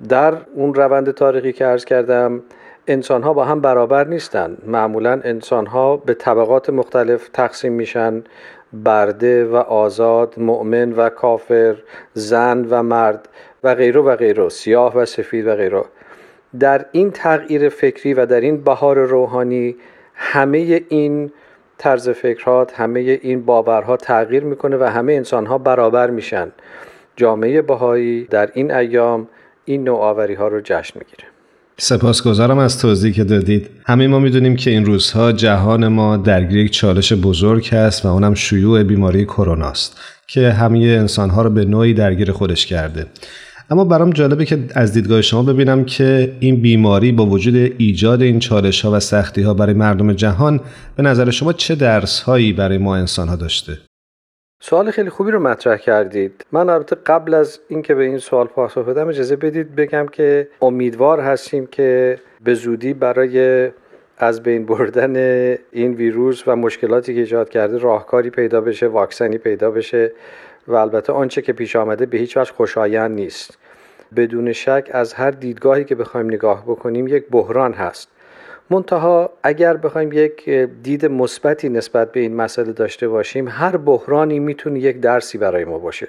در 0.09 0.33
اون 0.53 0.73
روند 0.73 1.11
تاریخی 1.11 1.53
که 1.53 1.65
عرض 1.65 1.85
کردم 1.85 2.43
انسان 2.87 3.23
ها 3.23 3.33
با 3.33 3.45
هم 3.45 3.61
برابر 3.61 4.07
نیستن. 4.07 4.57
معمولا 4.65 5.21
انسان 5.23 5.65
ها 5.65 5.97
به 5.97 6.13
طبقات 6.13 6.69
مختلف 6.69 7.29
تقسیم 7.29 7.73
میشن. 7.73 8.23
برده 8.73 9.45
و 9.45 9.55
آزاد 9.55 10.33
مؤمن 10.37 10.91
و 10.91 11.09
کافر 11.09 11.75
زن 12.13 12.65
و 12.69 12.83
مرد 12.83 13.29
و 13.63 13.75
غیره 13.75 14.01
و 14.01 14.15
غیره 14.15 14.49
سیاه 14.49 14.97
و 14.97 15.05
سفید 15.05 15.47
و 15.47 15.55
غیره. 15.55 15.83
در 16.59 16.85
این 16.91 17.11
تغییر 17.11 17.69
فکری 17.69 18.13
و 18.13 18.25
در 18.25 18.41
این 18.41 18.63
بهار 18.63 18.99
روحانی 18.99 19.75
همه 20.13 20.81
این 20.89 21.31
طرز 21.77 22.09
فکرات 22.09 22.73
همه 22.79 22.99
این 22.99 23.45
باورها 23.45 23.97
تغییر 23.97 24.43
می‌کنه 24.43 24.77
و 24.77 24.83
همه 24.83 25.13
انسان 25.13 25.45
ها 25.45 25.57
برابر 25.57 26.09
میشن. 26.09 26.51
جامعه 27.15 27.61
بهایی 27.61 28.23
در 28.23 28.49
این 28.53 28.71
ایام 28.71 29.27
این 29.65 29.83
نوآوری 29.83 30.33
ها 30.33 30.47
رو 30.47 30.61
جشن 30.63 30.99
می‌گیره. 30.99 31.23
سپاسگزارم 31.77 32.57
از 32.57 32.81
توضیحی 32.81 33.13
که 33.13 33.23
دادید. 33.23 33.69
همه 33.85 34.07
ما 34.07 34.19
می‌دونیم 34.19 34.55
که 34.55 34.69
این 34.69 34.85
روزها 34.85 35.31
جهان 35.31 35.87
ما 35.87 36.17
درگیر 36.17 36.57
یک 36.57 36.71
چالش 36.71 37.13
بزرگ 37.13 37.69
است 37.71 38.05
و 38.05 38.07
اونم 38.07 38.33
شیوع 38.33 38.83
بیماری 38.83 39.25
کرونا 39.25 39.67
است 39.67 40.01
که 40.27 40.49
همه 40.49 40.79
انسانها 40.79 41.41
رو 41.41 41.49
به 41.49 41.65
نوعی 41.65 41.93
درگیر 41.93 42.31
خودش 42.31 42.65
کرده. 42.65 43.05
اما 43.73 43.83
برام 43.83 44.09
جالبه 44.09 44.45
که 44.45 44.59
از 44.75 44.93
دیدگاه 44.93 45.21
شما 45.21 45.43
ببینم 45.43 45.85
که 45.85 46.31
این 46.39 46.61
بیماری 46.61 47.11
با 47.11 47.25
وجود 47.25 47.55
ایجاد 47.77 48.21
این 48.21 48.39
چالش 48.39 48.85
ها 48.85 48.91
و 48.91 48.99
سختی 48.99 49.41
ها 49.41 49.53
برای 49.53 49.73
مردم 49.73 50.13
جهان 50.13 50.59
به 50.95 51.03
نظر 51.03 51.29
شما 51.29 51.53
چه 51.53 51.75
درس 51.75 52.21
هایی 52.21 52.53
برای 52.53 52.77
ما 52.77 52.95
انسان 52.95 53.27
ها 53.27 53.35
داشته؟ 53.35 53.77
سوال 54.61 54.91
خیلی 54.91 55.09
خوبی 55.09 55.31
رو 55.31 55.39
مطرح 55.39 55.77
کردید 55.77 56.45
من 56.51 56.69
البته 56.69 56.95
قبل 56.95 57.33
از 57.33 57.59
اینکه 57.67 57.95
به 57.95 58.03
این 58.03 58.17
سوال 58.17 58.47
پاسخ 58.47 58.77
بدم 58.77 59.07
اجازه 59.07 59.35
بدید 59.35 59.75
بگم 59.75 60.05
که 60.11 60.47
امیدوار 60.61 61.19
هستیم 61.19 61.67
که 61.67 62.19
به 62.43 62.53
زودی 62.53 62.93
برای 62.93 63.69
از 64.17 64.43
بین 64.43 64.65
بردن 64.65 65.15
این 65.71 65.93
ویروس 65.93 66.47
و 66.47 66.55
مشکلاتی 66.55 67.13
که 67.13 67.19
ایجاد 67.19 67.49
کرده 67.49 67.77
راهکاری 67.77 68.29
پیدا 68.29 68.61
بشه 68.61 68.87
واکسنی 68.87 69.37
پیدا 69.37 69.71
بشه 69.71 70.11
و 70.67 70.75
البته 70.75 71.13
آنچه 71.13 71.41
که 71.41 71.53
پیش 71.53 71.75
آمده 71.75 72.05
به 72.05 72.17
هیچ 72.17 72.37
وجه 72.37 72.51
خوشایند 72.53 73.11
نیست 73.11 73.62
بدون 74.15 74.53
شک 74.53 74.89
از 74.91 75.13
هر 75.13 75.31
دیدگاهی 75.31 75.83
که 75.83 75.95
بخوایم 75.95 76.27
نگاه 76.27 76.63
بکنیم 76.63 77.07
یک 77.07 77.25
بحران 77.31 77.73
هست. 77.73 78.07
منتها 78.69 79.29
اگر 79.43 79.77
بخوایم 79.77 80.11
یک 80.11 80.49
دید 80.83 81.05
مثبتی 81.05 81.69
نسبت 81.69 82.11
به 82.11 82.19
این 82.19 82.35
مسئله 82.35 82.73
داشته 82.73 83.07
باشیم 83.07 83.47
هر 83.47 83.77
بحرانی 83.77 84.39
می‌تونه 84.39 84.79
یک 84.79 84.99
درسی 84.99 85.37
برای 85.37 85.65
ما 85.65 85.79
باشه. 85.79 86.07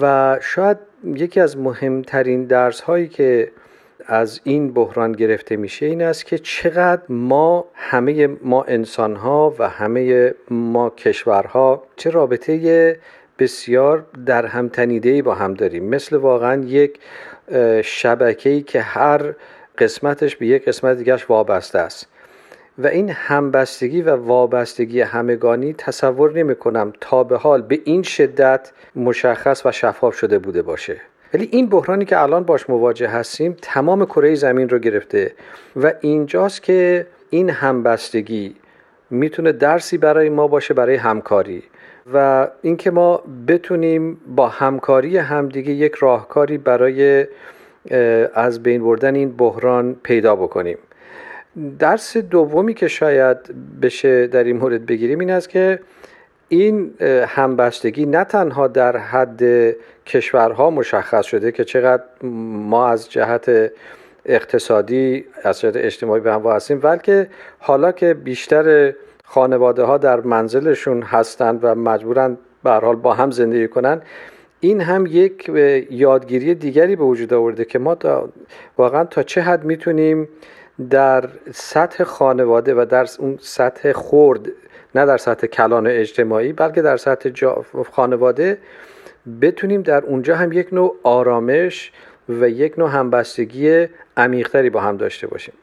و 0.00 0.36
شاید 0.42 0.76
یکی 1.04 1.40
از 1.40 1.58
مهمترین 1.58 2.44
درس 2.44 2.80
هایی 2.80 3.08
که 3.08 3.50
از 4.06 4.40
این 4.44 4.72
بحران 4.72 5.12
گرفته 5.12 5.56
میشه 5.56 5.86
این 5.86 6.02
است 6.02 6.26
که 6.26 6.38
چقدر 6.38 7.02
ما 7.08 7.64
همه 7.74 8.26
ما 8.26 8.62
انسان 8.62 9.16
ها 9.16 9.54
و 9.58 9.68
همه 9.68 10.34
ما 10.50 10.90
کشورها 10.90 11.82
چه 11.96 12.10
رابطه 12.10 12.96
بسیار 13.38 14.06
در 14.26 14.46
هم 14.46 14.68
تنیده 14.68 15.22
با 15.22 15.34
هم 15.34 15.54
داریم. 15.54 15.84
مثل 15.84 16.16
واقعا 16.16 16.64
یک 16.64 16.98
شبکه‌ای 17.84 18.62
که 18.62 18.80
هر 18.80 19.34
قسمتش 19.78 20.36
به 20.36 20.46
یک 20.46 20.64
قسمت 20.64 20.96
دیگرش 20.96 21.30
وابسته 21.30 21.78
است. 21.78 22.06
و 22.78 22.86
این 22.86 23.10
همبستگی 23.10 24.02
و 24.02 24.16
وابستگی 24.16 25.00
همگانی 25.00 25.72
تصور 25.72 26.32
نمی 26.32 26.54
کنم 26.54 26.92
تا 27.00 27.24
به 27.24 27.36
حال 27.36 27.62
به 27.62 27.80
این 27.84 28.02
شدت 28.02 28.72
مشخص 28.96 29.66
و 29.66 29.72
شفاف 29.72 30.14
شده 30.14 30.38
بوده 30.38 30.62
باشه. 30.62 31.00
ولی 31.34 31.48
این 31.52 31.66
بحرانی 31.66 32.04
که 32.04 32.22
الان 32.22 32.44
باش 32.44 32.70
مواجه 32.70 33.08
هستیم 33.08 33.56
تمام 33.62 34.04
کره 34.06 34.34
زمین 34.34 34.68
رو 34.68 34.78
گرفته 34.78 35.32
و 35.76 35.92
اینجاست 36.00 36.62
که 36.62 37.06
این 37.30 37.50
همبستگی 37.50 38.56
می‌تونه 39.10 39.52
درسی 39.52 39.98
برای 39.98 40.28
ما 40.28 40.48
باشه 40.48 40.74
برای 40.74 40.96
همکاری. 40.96 41.62
و 42.14 42.48
اینکه 42.62 42.90
ما 42.90 43.22
بتونیم 43.48 44.20
با 44.36 44.48
همکاری 44.48 45.16
همدیگه 45.16 45.72
یک 45.72 45.94
راهکاری 45.94 46.58
برای 46.58 47.26
از 48.34 48.62
بین 48.62 48.82
بردن 48.82 49.14
این 49.14 49.36
بحران 49.36 49.96
پیدا 50.02 50.36
بکنیم. 50.36 50.78
درس 51.78 52.16
دومی 52.16 52.74
که 52.74 52.88
شاید 52.88 53.38
بشه 53.82 54.26
در 54.26 54.44
این 54.44 54.56
مورد 54.56 54.86
بگیریم 54.86 55.18
این 55.18 55.30
است 55.30 55.48
که 55.48 55.80
این 56.48 56.94
همبستگی 57.26 58.06
نه 58.06 58.24
تنها 58.24 58.68
در 58.68 58.96
حد 58.96 59.42
کشورها 60.06 60.70
مشخص 60.70 61.26
شده 61.26 61.52
که 61.52 61.64
چقدر 61.64 62.02
ما 62.22 62.88
از 62.88 63.10
جهت 63.10 63.72
اقتصادی 64.26 65.24
از 65.42 65.60
جهت 65.60 65.76
اجتماعی 65.76 66.20
به 66.20 66.32
هم 66.32 66.46
هستیم 66.46 66.80
بلکه 66.80 67.28
حالا 67.58 67.92
که 67.92 68.14
بیشتر 68.14 68.94
خانواده 69.30 69.82
ها 69.82 69.98
در 69.98 70.20
منزلشون 70.20 71.02
هستند 71.02 71.60
و 71.62 71.74
مجبورن 71.74 72.36
به 72.64 72.70
حال 72.70 72.96
با 72.96 73.14
هم 73.14 73.30
زندگی 73.30 73.68
کنن. 73.68 74.02
این 74.60 74.80
هم 74.80 75.06
یک 75.06 75.50
یادگیری 75.90 76.54
دیگری 76.54 76.96
به 76.96 77.04
وجود 77.04 77.34
آورده 77.34 77.64
که 77.64 77.78
ما 77.78 77.96
واقعا 78.78 79.04
تا 79.04 79.22
چه 79.22 79.40
حد 79.40 79.64
می‌تونیم 79.64 80.28
در 80.90 81.28
سطح 81.54 82.04
خانواده 82.04 82.74
و 82.74 82.86
در 82.90 83.06
اون 83.18 83.38
سطح 83.40 83.92
خورد 83.92 84.48
نه 84.94 85.06
در 85.06 85.16
سطح 85.16 85.46
کلان 85.46 85.86
اجتماعی 85.86 86.52
بلکه 86.52 86.82
در 86.82 86.96
سطح 86.96 87.30
خانواده 87.92 88.58
بتونیم 89.40 89.82
در 89.82 90.04
اونجا 90.04 90.36
هم 90.36 90.52
یک 90.52 90.72
نوع 90.72 90.96
آرامش 91.02 91.92
و 92.28 92.48
یک 92.48 92.78
نوع 92.78 92.90
همبستگی 92.90 93.86
عمیقتری 94.16 94.70
با 94.70 94.80
هم 94.80 94.96
داشته 94.96 95.26
باشیم. 95.26 95.54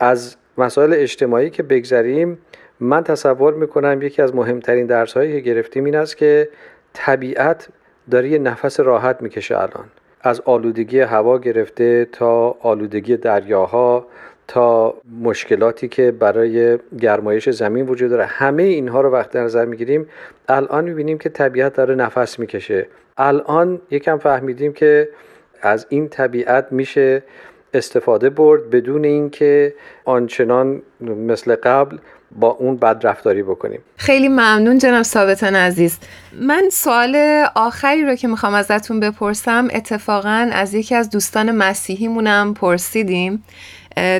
از 0.00 0.36
مسائل 0.58 0.92
اجتماعی 0.94 1.50
که 1.50 1.62
بگذریم 1.62 2.38
من 2.82 3.04
تصور 3.04 3.54
می‌کنم 3.54 4.02
یکی 4.02 4.22
از 4.22 4.34
مهمترین 4.34 4.86
درس 4.86 5.12
هایی 5.12 5.32
که 5.32 5.40
گرفتیم 5.40 5.84
این 5.84 5.96
است 5.96 6.16
که 6.16 6.48
طبیعت 6.92 7.68
داره 8.10 8.28
یه 8.28 8.38
نفس 8.38 8.80
راحت 8.80 9.22
می‌کشه 9.22 9.56
الان. 9.56 9.84
از 10.20 10.40
آلودگی 10.40 11.00
هوا 11.00 11.38
گرفته 11.38 12.04
تا 12.04 12.56
آلودگی 12.60 13.16
دریاها 13.16 14.06
تا 14.48 14.94
مشکلاتی 15.22 15.88
که 15.88 16.10
برای 16.10 16.78
گرمایش 17.00 17.50
زمین 17.50 17.86
وجود 17.86 18.10
داره. 18.10 18.24
همه 18.24 18.62
اینها 18.62 19.00
رو 19.00 19.10
وقت 19.10 19.30
در 19.30 19.42
نظر 19.42 19.64
می‌گیریم 19.64 20.08
الان 20.48 20.84
می‌بینیم 20.84 21.18
که 21.18 21.28
طبیعت 21.28 21.74
داره 21.74 21.94
نفس 21.94 22.38
می‌کشه. 22.38 22.86
الان 23.16 23.80
یکم 23.90 24.18
فهمیدیم 24.18 24.72
که 24.72 25.08
از 25.62 25.86
این 25.88 26.08
طبیعت 26.08 26.66
میشه 26.70 27.22
استفاده 27.74 28.30
برد 28.30 28.70
بدون 28.70 29.04
اینکه 29.04 29.74
آنچنان 30.04 30.82
مثل 31.00 31.54
قبل 31.54 31.96
با 32.36 32.48
اون 32.48 32.76
بدرفتاری 32.76 33.42
بکنیم. 33.42 33.80
خیلی 33.96 34.28
ممنون 34.28 34.78
جناب 34.78 35.02
ثابتان 35.02 35.56
عزیز. 35.56 35.98
من 36.40 36.64
سوال 36.72 37.44
آخری 37.54 38.04
رو 38.04 38.14
که 38.14 38.28
می‌خوام 38.28 38.54
ازتون 38.54 39.00
بپرسم 39.00 39.68
اتفاقا 39.72 40.50
از 40.52 40.74
یکی 40.74 40.94
از 40.94 41.10
دوستان 41.10 41.50
مسیحیمونم 41.50 42.54
پرسیدیم. 42.54 43.44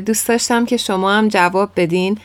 دوست 0.06 0.28
داشتم 0.28 0.64
که 0.64 0.76
شما 0.76 1.12
هم 1.12 1.28
جواب 1.28 1.70
بدین. 1.76 2.18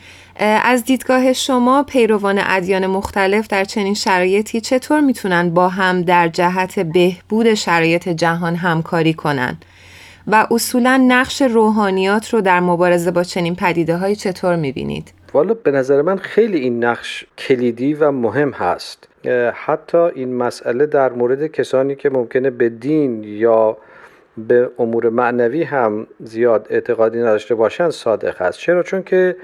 از 0.64 0.84
دیدگاه 0.84 1.32
شما 1.32 1.82
پیروان 1.82 2.40
ادیان 2.46 2.86
مختلف 2.86 3.48
در 3.48 3.64
چنین 3.64 3.94
شرایطی 3.94 4.60
چطور 4.60 5.00
می‌تونن 5.00 5.50
با 5.50 5.68
هم 5.68 6.02
در 6.02 6.28
جهت 6.28 6.80
بهبود 6.80 7.54
شرایط 7.54 8.08
جهان 8.08 8.56
همکاری 8.56 9.14
کنن؟ 9.14 9.56
و 10.26 10.46
اصولا 10.50 10.96
نقش 11.08 11.42
روحانیات 11.42 12.34
رو 12.34 12.40
در 12.40 12.60
مبارزه 12.60 13.10
با 13.10 13.24
چنین 13.24 13.54
پدیده 13.54 13.96
های 13.96 14.16
چطور 14.16 14.56
می‌بینید؟ 14.56 15.12
والا 15.32 15.54
به 15.54 15.70
نظر 15.70 16.02
من 16.02 16.16
خیلی 16.16 16.58
این 16.58 16.84
نقش 16.84 17.26
کلیدی 17.38 17.94
و 17.94 18.10
مهم 18.10 18.50
هست. 18.50 19.08
حتی 19.54 19.98
این 19.98 20.34
مسئله 20.34 20.86
در 20.86 21.12
مورد 21.12 21.46
کسانی 21.46 21.96
که 21.96 22.10
ممکنه 22.10 22.50
به 22.50 22.68
دین 22.68 23.24
یا 23.24 23.76
به 24.36 24.70
امور 24.78 25.08
معنوی 25.08 25.62
هم 25.62 26.06
زیاد 26.24 26.66
اعتقادی 26.70 27.18
نداشته 27.18 27.54
باشند 27.54 27.90
صادق 27.90 28.42
هست 28.42 28.58
چرا؟ 28.58 28.82
چون 28.82 29.02
که 29.02 29.36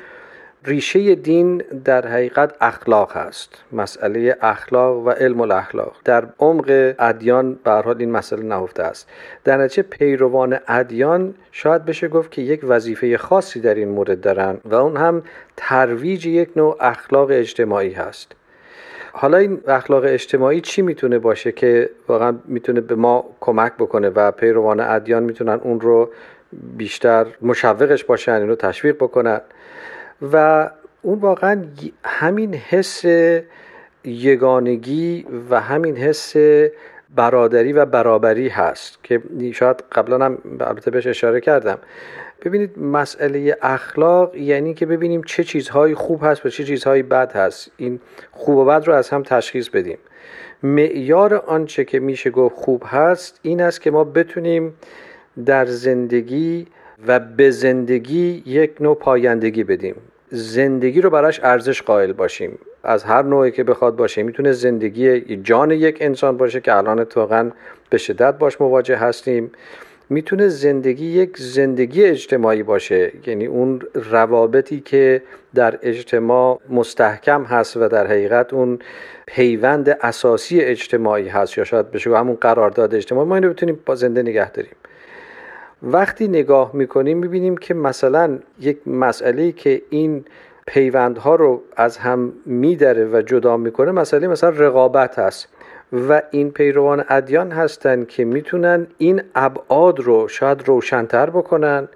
ریشه 0.67 1.15
دین 1.15 1.63
در 1.85 2.07
حقیقت 2.07 2.55
اخلاق 2.61 3.17
هست 3.17 3.65
مسئله 3.73 4.37
اخلاق 4.41 5.07
و 5.07 5.11
علم 5.11 5.41
الاخلاق. 5.41 5.97
در 6.05 6.25
عمق 6.39 6.95
ادیان 6.99 7.59
به 7.65 7.87
این 7.87 8.11
مسئله 8.11 8.43
نهفته 8.43 8.83
است. 8.83 9.09
در 9.45 9.57
نتیجه 9.57 9.83
پیروان 9.83 10.59
ادیان 10.69 11.35
شاید 11.53 11.85
بشه 11.85 12.09
گفت 12.09 12.31
که 12.31 12.43
یک 12.43 12.61
وظیفه 12.63 13.19
خاصی 13.19 13.61
در 13.61 13.75
این 13.75 13.89
مورد 13.89 14.21
دارن 14.21 14.59
و 14.65 14.75
اون 14.75 14.97
هم 14.97 15.23
ترویج 15.57 16.27
یک 16.27 16.49
نوع 16.57 16.77
اخلاق 16.81 17.29
اجتماعی 17.31 17.93
هست. 17.93 18.33
حالا 19.13 19.37
این 19.37 19.61
اخلاق 19.69 20.05
اجتماعی 20.07 20.61
چی 20.61 20.83
می‌تونه 20.83 21.19
باشه 21.19 21.53
که 21.53 21.91
واقعا 22.09 22.35
می‌تونه 22.45 22.81
به 22.81 22.95
ما 22.95 23.25
کمک 23.41 23.73
بکنه 23.79 24.09
و 24.09 24.31
پیروان 24.31 24.81
ادیان 24.81 25.23
می‌تونن 25.23 25.61
اون 25.63 25.81
رو 25.81 26.11
بیشتر 26.77 27.27
مشوقش 27.43 28.05
باشن 28.05 28.33
این 28.33 28.49
رو 28.49 28.55
تشویق 28.55 28.97
بکنن؟ 28.97 29.41
و 30.33 30.71
اون 31.03 31.19
واقعا 31.19 31.65
همین 32.05 32.55
حس 32.55 33.05
یگانگی 34.05 35.27
و 35.51 35.61
همین 35.61 35.97
حس 35.97 36.37
برادری 37.15 37.73
و 37.73 37.85
برابری 37.85 38.49
هست 38.49 39.05
که 39.05 39.23
شاید 39.55 39.85
قبلا 39.93 40.25
هم 40.25 40.39
البته 40.61 40.91
بهش 40.91 41.07
اشاره 41.07 41.41
کردم. 41.41 41.79
ببینید 42.45 42.79
مسئله 42.79 43.57
اخلاق 43.63 44.37
یعنی 44.37 44.75
که 44.75 44.87
ببینیم 44.87 45.23
چه 45.23 45.45
چیزهایی 45.45 45.95
خوب 45.95 46.21
هست 46.25 46.47
و 46.47 46.49
چه 46.49 46.65
چیزهایی 46.65 47.03
بد 47.03 47.33
هست. 47.33 47.71
این 47.77 48.01
خوب 48.33 48.57
و 48.57 48.65
بد 48.65 48.87
رو 48.87 48.95
از 48.95 49.11
هم 49.11 49.23
تشخیص 49.23 49.69
بدیم. 49.69 49.99
معیار 50.63 51.35
آنچه 51.35 51.85
که 51.85 52.01
میشه 52.01 52.31
گفت 52.31 52.57
خوب 52.57 52.83
هست 52.87 53.41
این 53.43 53.63
است 53.63 53.81
که 53.81 53.91
ما 53.91 54.05
بتونیم 54.05 54.75
در 55.47 55.67
زندگی 55.67 56.67
و 57.07 57.19
به 57.19 57.51
زندگی 57.51 58.43
یک 58.47 58.77
نوع 58.81 58.95
پایندگی 58.95 59.65
بدیم. 59.65 59.95
زندگی 60.35 61.01
رو 61.01 61.11
براش 61.11 61.41
ارزش 61.43 61.83
قائل 61.83 62.13
باشیم. 62.13 62.59
از 62.85 63.05
هر 63.05 63.23
نوعی 63.23 63.51
که 63.51 63.65
بخواد 63.65 63.97
باشه. 63.97 64.23
می‌تونه 64.23 64.53
زندگی 64.53 65.37
جان 65.37 65.71
یک 65.71 65.99
انسان 66.01 66.37
باشه 66.37 66.61
که 66.61 66.77
الان 66.77 66.99
اتفاقا 66.99 67.51
به 67.91 67.99
شدت 67.99 68.39
باش 68.39 68.61
مواجه 68.61 68.97
هستیم. 68.97 69.51
می‌تونه 70.11 70.49
زندگی 70.49 71.07
یک 71.07 71.39
زندگی 71.39 72.05
اجتماعی 72.05 72.63
باشه. 72.63 73.13
یعنی 73.27 73.47
اون 73.47 73.81
روابطی 73.95 74.81
که 74.81 75.23
در 75.55 75.79
اجتماع 75.83 76.61
مستحکم 76.69 77.43
هست 77.45 77.77
و 77.77 77.89
در 77.89 78.07
حقیقت 78.07 78.53
اون 78.53 78.79
پیوند 79.27 79.89
اساسی 80.01 80.61
اجتماعی 80.61 81.29
هست. 81.29 81.59
یا 81.59 81.65
شاید 81.65 81.91
بشه 81.91 82.17
همون 82.17 82.37
قرارداد 82.41 82.95
اجتماعی. 82.95 83.29
ما 83.29 83.35
اینو 83.35 83.51
بتونیم 83.51 83.81
با 83.87 83.95
زنده 83.95 84.23
نگه 84.23 84.51
داریم. 84.51 84.73
وقتی 85.85 86.29
نگاه 86.29 86.71
می‌کنیم 86.75 87.19
می‌بینیم 87.19 87.57
که 87.57 87.75
مثلا 87.75 88.39
یک 88.61 88.89
مسئله 88.89 89.53
که 89.53 89.83
این 89.91 90.25
پیوندها 90.67 91.35
رو 91.35 91.63
از 91.77 91.97
هم 91.97 92.33
میدره 92.47 93.05
و 93.13 93.23
جدا 93.23 93.57
می‌کنه 93.57 93.93
مسئله 93.93 94.29
مثلا 94.29 94.51
رقابت 94.51 95.19
هست 95.19 95.49
و 96.09 96.23
این 96.31 96.51
پیروان 96.51 97.05
ادیان 97.09 97.51
هستند 97.51 98.09
که 98.09 98.25
می‌تونن 98.25 98.87
این 98.99 99.23
ابعاد 99.35 100.01
رو 100.01 100.29
شاید 100.29 100.69
روشنتر 100.69 101.31
بکنن 101.31 101.89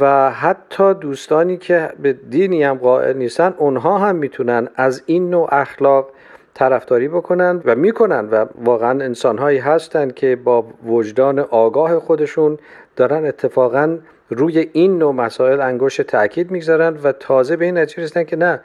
و 0.00 0.30
حتی 0.30 0.94
دوستانی 0.94 1.56
که 1.56 1.90
به 2.02 2.12
دینی 2.12 2.62
هم 2.62 2.74
قائل 2.74 3.16
نیستن 3.16 3.54
اونها 3.58 3.98
هم 3.98 4.16
می‌تونن 4.16 4.68
از 4.76 5.02
این 5.06 5.30
نوع 5.30 5.48
اخلاق 5.54 6.10
طرفداری 6.54 7.08
بکنن 7.08 7.62
و 7.64 7.74
می‌کنن 7.74 8.28
و 8.28 8.46
واقعا 8.64 9.04
انسانهایی 9.04 9.58
هستند 9.58 10.14
که 10.14 10.36
با 10.36 10.66
وجدان 10.86 11.38
آگاه 11.38 11.98
خودشون 11.98 12.58
دارن 12.96 13.26
اتفاقا 13.26 13.98
روی 14.30 14.68
این 14.72 14.98
نوع 14.98 15.14
مسائل 15.14 15.60
انگشت 15.60 16.02
تاکید 16.02 16.50
می‌گذارن 16.50 16.96
و 17.02 17.12
تازه 17.12 17.56
به 17.56 17.64
این 17.64 17.78
نتیجه 17.78 18.02
رسیدن 18.02 18.24
که 18.24 18.36
نه 18.36 18.60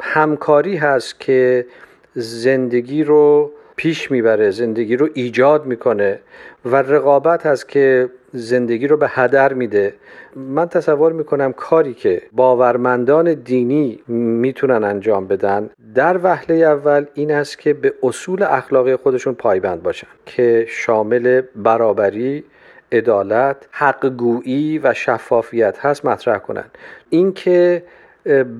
همکاری 0.00 0.76
هست 0.76 1.20
که 1.20 1.66
زندگی 2.14 3.04
رو 3.04 3.50
پیش 3.76 4.10
می‌بره 4.10 4.50
زندگی 4.50 4.96
رو 4.96 5.08
ایجاد 5.14 5.66
می‌کنه 5.66 6.20
و 6.64 6.76
رقابت 6.76 7.46
هست 7.46 7.68
که 7.68 8.08
زندگی 8.32 8.86
رو 8.86 8.96
به 8.96 9.08
هدر 9.08 9.52
میده. 9.52 9.94
من 10.36 10.68
تصور 10.68 11.12
می‌کنم 11.12 11.52
کاری 11.52 11.94
که 11.94 12.22
باورمندان 12.32 13.34
دینی 13.34 13.98
می‌تونن 14.08 14.84
انجام 14.84 15.26
بدن 15.26 15.70
در 15.94 16.20
وهله 16.22 16.54
اول 16.54 17.06
این 17.14 17.32
است 17.32 17.58
که 17.58 17.74
به 17.74 17.94
اصول 18.02 18.42
اخلاقی 18.42 18.96
خودشون 18.96 19.34
پایبند 19.34 19.82
باشن 19.82 20.06
که 20.26 20.66
شامل 20.68 21.42
برابری 21.56 22.44
عدالت 22.92 23.56
حقگویی 23.70 24.78
و 24.78 24.94
شفافیت 24.94 25.78
هست 25.78 26.04
مطرح 26.04 26.38
کنن. 26.38 26.64
اینکه 27.10 27.82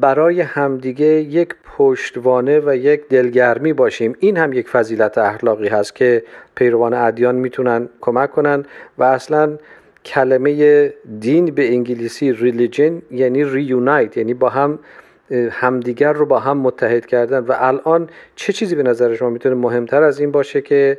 برای 0.01 0.41
همدیگه 0.41 1.07
یک 1.07 1.55
پشتوانه 1.77 2.61
و 2.67 2.77
یک 2.77 3.09
دلگرمی 3.09 3.73
باشیم. 3.73 4.17
این 4.19 4.37
هم 4.37 4.53
یک 4.53 4.69
فضیلت 4.69 5.19
اخلاقی 5.19 5.69
هست 5.69 5.95
که 5.95 6.23
پیروان 6.55 6.95
ادیان 6.95 7.35
می‌تونن 7.35 7.89
کمک 8.01 8.31
کنن 8.31 8.65
و 8.99 9.05
اصلا 9.05 9.59
کلمه 10.05 10.93
دین 11.21 11.45
به 11.45 11.69
انگلیسی 11.69 12.33
ریلیجن 12.33 13.03
یعنی 13.11 13.45
ریونایت 13.45 14.17
یعنی 14.17 14.35
با 14.35 14.49
هم 14.49 14.79
همدیگر 15.51 16.13
رو 16.13 16.27
با 16.27 16.39
هم 16.39 16.59
متحد 16.59 17.07
کردن. 17.07 17.39
و 17.39 17.55
الان 17.59 18.09
چه 18.37 18.53
چیزی 18.53 18.75
به 18.75 18.83
نظر 18.83 19.15
شما 19.15 19.31
می‌تونه 19.31 19.55
مهمتر 19.55 20.03
از 20.03 20.21
این 20.21 20.31
باشه 20.31 20.61
که 20.61 20.99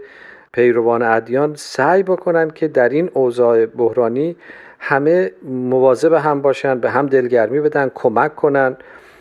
پیروان 0.52 1.02
ادیان 1.02 1.54
سعی 1.56 2.04
بکنن 2.04 2.50
که 2.50 2.68
در 2.68 2.90
این 2.90 3.10
اوضاع 3.14 3.66
بحرانی 3.66 4.36
همه 4.80 5.32
مواظب 5.44 6.14
هم 6.14 6.42
باشن 6.42 6.80
به 6.80 6.90
هم 6.90 7.08
دلگرمی 7.08 7.60
بدن 7.60 7.92
کمک 7.96 8.36
کنن. 8.36 8.78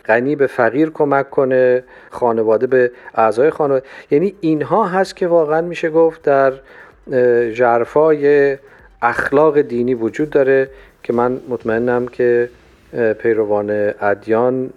غنی 0.07 0.37
به 0.37 0.47
فقیر 0.47 0.91
کمک 0.91 1.31
کنه 1.31 1.85
خانواده 2.11 2.67
به 2.67 2.91
اعضای 3.15 3.51
خانواده. 3.51 3.87
یعنی 4.11 4.35
اینها 4.41 4.85
هست 4.85 5.17
که 5.17 5.27
واقعا 5.27 5.61
میشه 5.61 5.91
گفت 5.91 6.23
در 6.23 6.53
جرفای 7.53 8.57
اخلاق 9.03 9.61
دینی 9.61 9.95
وجود 9.95 10.31
داره 10.31 10.71
که 11.03 11.13
من 11.13 11.41
مطمئنم 11.49 12.09
که 12.09 12.49
پیروان 13.19 13.93
ادیان 14.01 14.71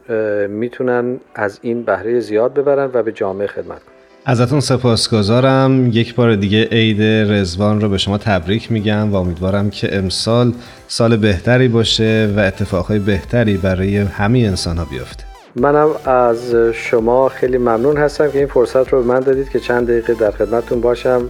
می‌تونن 0.49 1.19
از 1.35 1.59
این 1.61 1.83
بهره 1.83 2.19
زیاد 2.19 2.53
ببرن 2.53 2.89
و 2.93 3.03
به 3.03 3.11
جامعه 3.11 3.47
خدمت 3.47 3.79
کنن. 3.83 3.98
ازتون 4.25 4.59
سپاسگزارم. 4.59 5.87
یک 5.93 6.15
بار 6.15 6.35
دیگه 6.35 6.67
عید 6.71 7.01
رزوان 7.31 7.81
رو 7.81 7.89
به 7.89 7.97
شما 7.97 8.17
تبریک 8.17 8.71
میگم 8.71 9.11
و 9.11 9.15
امیدوارم 9.15 9.69
که 9.69 9.97
امسال 9.97 10.53
سال 10.87 11.17
بهتری 11.17 11.67
باشه 11.67 12.33
و 12.37 12.39
اتفاقهای 12.39 12.99
بهتری 12.99 13.57
برای 13.57 13.97
همه 13.97 14.39
انسان 14.39 14.77
ها 14.77 14.85
بیفته. 14.85 15.23
منم 15.55 15.89
از 16.05 16.55
شما 16.73 17.29
خیلی 17.29 17.57
ممنون 17.57 17.97
هستم 17.97 18.31
که 18.31 18.37
این 18.37 18.47
فرصت 18.47 18.89
رو 18.89 19.03
به 19.03 19.07
من 19.07 19.19
دادید 19.19 19.49
که 19.49 19.59
چند 19.59 19.87
دقیقه 19.87 20.13
در 20.13 20.31
خدمتتون 20.31 20.81
باشم. 20.81 21.21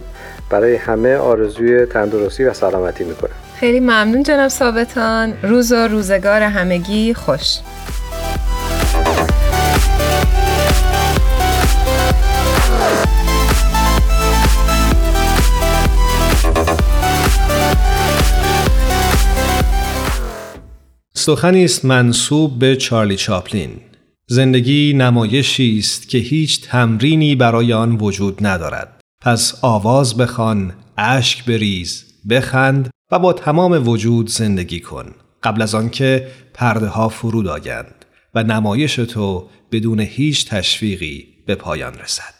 برای 0.50 0.76
همه 0.76 1.16
آرزوی 1.16 1.86
تندرستی 1.86 2.44
و 2.44 2.54
سلامتی 2.54 3.04
می‌کنم. 3.04 3.30
خیلی 3.56 3.80
ممنون 3.80 4.22
جناب 4.22 4.48
ثابتان. 4.48 5.32
روز 5.42 5.72
و 5.72 5.88
روزگار 5.88 6.42
همگی 6.42 7.14
خوش. 7.14 7.58
سخنی 21.30 21.64
است 21.64 21.84
منصوب 21.84 22.58
به 22.58 22.76
چارلی 22.76 23.16
چاپلین. 23.16 23.70
زندگی 24.26 24.92
نمایشی 24.96 25.78
است 25.78 26.08
که 26.08 26.18
هیچ 26.18 26.60
تمرینی 26.60 27.34
برای 27.34 27.72
آن 27.72 27.96
وجود 27.96 28.46
ندارد. 28.46 29.00
پس 29.22 29.58
آواز 29.62 30.16
بخوان 30.16 30.72
اشک 30.98 31.44
بریز 31.44 32.04
بخند 32.30 32.90
و 33.12 33.18
با 33.18 33.32
تمام 33.32 33.88
وجود 33.88 34.28
زندگی 34.28 34.80
کن. 34.80 35.14
قبل 35.42 35.62
از 35.62 35.74
آنکه 35.74 36.26
پرده 36.54 36.86
ها 36.86 37.08
فرود 37.08 37.46
آیند 37.46 38.04
و 38.34 38.42
نمایش 38.42 38.94
تو 38.96 39.48
بدون 39.72 40.00
هیچ 40.00 40.48
تشویقی 40.48 41.26
به 41.46 41.54
پایان 41.54 41.94
رسد. 41.94 42.39